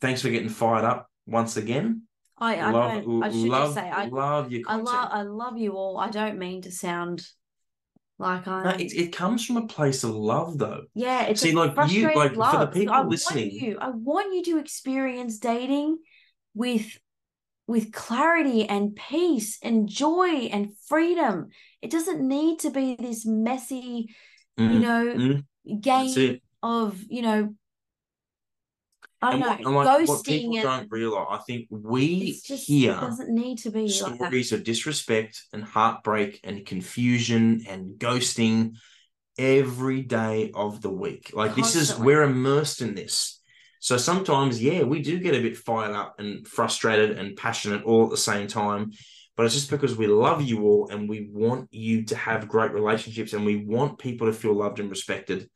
thanks 0.00 0.22
for 0.22 0.30
getting 0.30 0.48
fired 0.48 0.84
up 0.84 1.08
once 1.26 1.56
again. 1.56 2.02
i 2.38 2.56
i 2.56 2.70
love, 2.70 2.90
i 3.24 3.30
should 3.30 3.48
love, 3.48 3.74
just 3.74 3.74
say 3.74 3.90
i 3.90 4.04
love 4.06 4.52
you. 4.52 4.62
i 4.68 4.76
love 4.76 5.08
i 5.10 5.22
love 5.22 5.56
you 5.56 5.72
all 5.72 5.96
i 5.98 6.10
don't 6.10 6.38
mean 6.38 6.60
to 6.62 6.70
sound 6.70 7.24
like 8.18 8.46
i 8.46 8.62
No, 8.64 8.70
it, 8.70 8.92
it 8.92 9.16
comes 9.16 9.44
from 9.44 9.56
a 9.56 9.66
place 9.66 10.04
of 10.04 10.10
love, 10.10 10.58
though. 10.58 10.82
Yeah, 10.94 11.22
it's 11.24 11.40
See, 11.40 11.52
like, 11.52 11.72
you- 11.90 12.04
like, 12.14 12.30
for 12.34 12.34
the 12.34 12.38
love. 12.38 12.72
people 12.74 12.94
I 12.94 12.98
want 13.00 13.10
listening- 13.10 13.50
you, 13.52 13.78
I 13.80 13.88
want 13.90 14.34
you 14.34 14.42
to 14.52 14.58
experience 14.58 15.38
dating 15.38 15.98
with 16.56 16.98
with 17.68 17.92
clarity 17.92 18.68
and 18.68 18.96
peace 18.96 19.58
and 19.62 19.88
joy 19.88 20.48
and 20.52 20.76
freedom. 20.88 21.48
It 21.82 21.90
doesn't 21.90 22.26
need 22.26 22.60
to 22.60 22.70
be 22.70 22.96
this 22.96 23.26
messy, 23.26 24.14
you 24.66 24.78
Mm, 24.78 24.82
know, 24.82 25.18
mm, 25.18 25.46
game 25.80 26.40
of 26.62 27.02
you 27.08 27.22
know. 27.22 27.54
I 29.22 29.30
don't 29.30 29.32
And 29.32 29.40
know, 29.40 29.48
what, 29.48 29.66
and 29.66 29.74
like, 29.74 30.08
what 30.08 30.24
people 30.24 30.54
and 30.56 30.62
don't 30.62 30.90
realize, 30.90 31.26
I 31.30 31.38
think 31.38 31.68
we 31.70 32.40
just 32.44 32.66
hear 32.66 32.92
it 32.92 33.00
doesn't 33.00 33.34
need 33.34 33.58
to 33.58 33.70
be 33.70 34.00
like 34.00 34.16
stories 34.16 34.52
of 34.52 34.64
disrespect 34.64 35.42
and 35.52 35.64
heartbreak 35.64 36.40
and 36.44 36.66
confusion 36.66 37.64
and 37.68 37.98
ghosting 37.98 38.76
every 39.38 40.02
day 40.02 40.50
of 40.54 40.82
the 40.82 40.90
week. 40.90 41.32
Like 41.34 41.54
this 41.54 41.74
is 41.74 41.98
we're 41.98 42.22
immersed 42.22 42.82
in 42.82 42.94
this. 42.94 43.35
So 43.86 43.96
sometimes, 43.96 44.60
yeah, 44.60 44.82
we 44.82 45.00
do 45.00 45.20
get 45.20 45.36
a 45.36 45.40
bit 45.40 45.56
fired 45.56 45.94
up 45.94 46.18
and 46.18 46.44
frustrated 46.44 47.16
and 47.20 47.36
passionate 47.36 47.84
all 47.84 48.02
at 48.02 48.10
the 48.10 48.16
same 48.16 48.48
time. 48.48 48.90
But 49.36 49.46
it's 49.46 49.54
just 49.54 49.70
because 49.70 49.96
we 49.96 50.08
love 50.08 50.42
you 50.42 50.64
all 50.64 50.88
and 50.90 51.08
we 51.08 51.28
want 51.32 51.72
you 51.72 52.02
to 52.06 52.16
have 52.16 52.48
great 52.48 52.72
relationships 52.72 53.32
and 53.32 53.44
we 53.46 53.64
want 53.64 54.00
people 54.00 54.26
to 54.26 54.32
feel 54.32 54.54
loved 54.54 54.80
and 54.80 54.90
respected. 54.90 55.48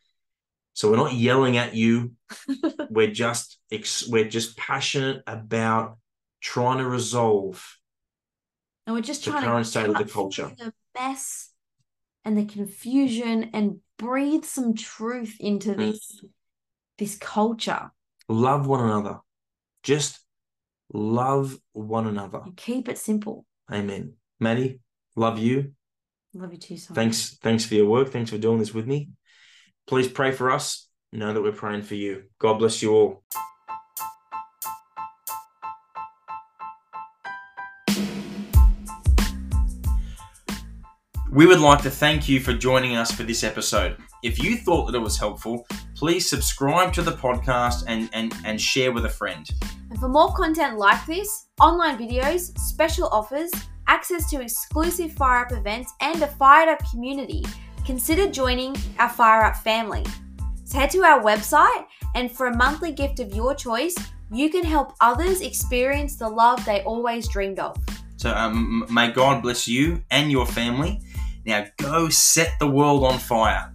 So 0.74 0.88
we're 0.88 0.96
not 0.98 1.12
yelling 1.12 1.56
at 1.56 1.74
you. 1.74 2.12
we're 2.88 3.10
just 3.10 3.58
ex- 3.72 4.06
we're 4.06 4.28
just 4.28 4.56
passionate 4.56 5.24
about 5.26 5.98
trying 6.40 6.78
to 6.78 6.86
resolve 6.86 7.66
And 8.86 8.94
we're 8.94 9.02
just 9.02 9.24
the 9.24 9.32
trying 9.32 9.42
current 9.42 9.64
to 9.64 9.70
state 9.72 9.88
of 9.88 9.96
the 9.98 10.04
culture. 10.04 10.52
the 10.56 10.72
mess 10.96 11.50
and 12.24 12.38
the 12.38 12.44
confusion 12.44 13.50
and 13.54 13.80
breathe 13.98 14.44
some 14.44 14.74
truth 14.74 15.36
into 15.40 15.70
Mm. 15.70 15.78
this 15.78 16.24
this 16.96 17.16
culture 17.18 17.90
love 18.30 18.66
one 18.66 18.80
another. 18.80 19.18
Just 19.82 20.20
love 20.92 21.58
one 21.72 22.06
another. 22.06 22.40
and 22.44 22.56
keep 22.56 22.88
it 22.88 22.98
simple. 22.98 23.44
Amen. 23.70 24.14
Maddie, 24.38 24.80
love 25.16 25.38
you. 25.38 25.72
Love 26.34 26.52
you 26.52 26.58
too, 26.58 26.76
Simon. 26.76 26.94
Thanks, 26.94 27.36
thanks 27.42 27.64
for 27.64 27.74
your 27.74 27.86
work. 27.86 28.10
Thanks 28.10 28.30
for 28.30 28.38
doing 28.38 28.58
this 28.58 28.72
with 28.72 28.86
me. 28.86 29.10
Please 29.86 30.08
pray 30.08 30.30
for 30.30 30.50
us. 30.50 30.88
Know 31.12 31.32
that 31.32 31.42
we're 31.42 31.50
praying 31.50 31.82
for 31.82 31.96
you. 31.96 32.24
God 32.38 32.54
bless 32.58 32.82
you 32.82 32.92
all. 32.92 33.24
We 41.32 41.46
would 41.46 41.60
like 41.60 41.82
to 41.82 41.90
thank 41.90 42.28
you 42.28 42.40
for 42.40 42.52
joining 42.52 42.96
us 42.96 43.10
for 43.10 43.22
this 43.24 43.42
episode. 43.42 43.96
If 44.22 44.42
you 44.42 44.56
thought 44.56 44.86
that 44.86 44.96
it 44.96 45.00
was 45.00 45.18
helpful, 45.18 45.64
please 46.00 46.26
subscribe 46.26 46.94
to 46.94 47.02
the 47.02 47.12
podcast 47.12 47.84
and, 47.86 48.08
and, 48.14 48.34
and 48.46 48.58
share 48.58 48.90
with 48.90 49.04
a 49.04 49.08
friend. 49.10 49.50
And 49.90 49.98
for 50.00 50.08
more 50.08 50.32
content 50.32 50.78
like 50.78 51.04
this, 51.04 51.48
online 51.60 51.98
videos, 51.98 52.56
special 52.58 53.06
offers, 53.08 53.50
access 53.86 54.30
to 54.30 54.40
exclusive 54.40 55.12
Fire 55.12 55.44
Up 55.44 55.52
events, 55.52 55.92
and 56.00 56.22
a 56.22 56.26
Fired 56.26 56.70
Up 56.70 56.80
community, 56.90 57.44
consider 57.84 58.30
joining 58.30 58.74
our 58.98 59.10
Fire 59.10 59.44
Up 59.44 59.56
family. 59.56 60.02
So 60.64 60.78
head 60.78 60.88
to 60.92 61.02
our 61.02 61.22
website, 61.22 61.84
and 62.14 62.32
for 62.32 62.46
a 62.46 62.56
monthly 62.56 62.92
gift 62.92 63.20
of 63.20 63.34
your 63.34 63.54
choice, 63.54 63.94
you 64.32 64.48
can 64.48 64.64
help 64.64 64.94
others 65.02 65.42
experience 65.42 66.16
the 66.16 66.30
love 66.30 66.64
they 66.64 66.82
always 66.84 67.28
dreamed 67.28 67.58
of. 67.58 67.76
So 68.16 68.30
um, 68.30 68.86
may 68.90 69.12
God 69.12 69.42
bless 69.42 69.68
you 69.68 70.02
and 70.10 70.32
your 70.32 70.46
family. 70.46 71.02
Now 71.44 71.66
go 71.76 72.08
set 72.08 72.58
the 72.58 72.68
world 72.68 73.04
on 73.04 73.18
fire. 73.18 73.70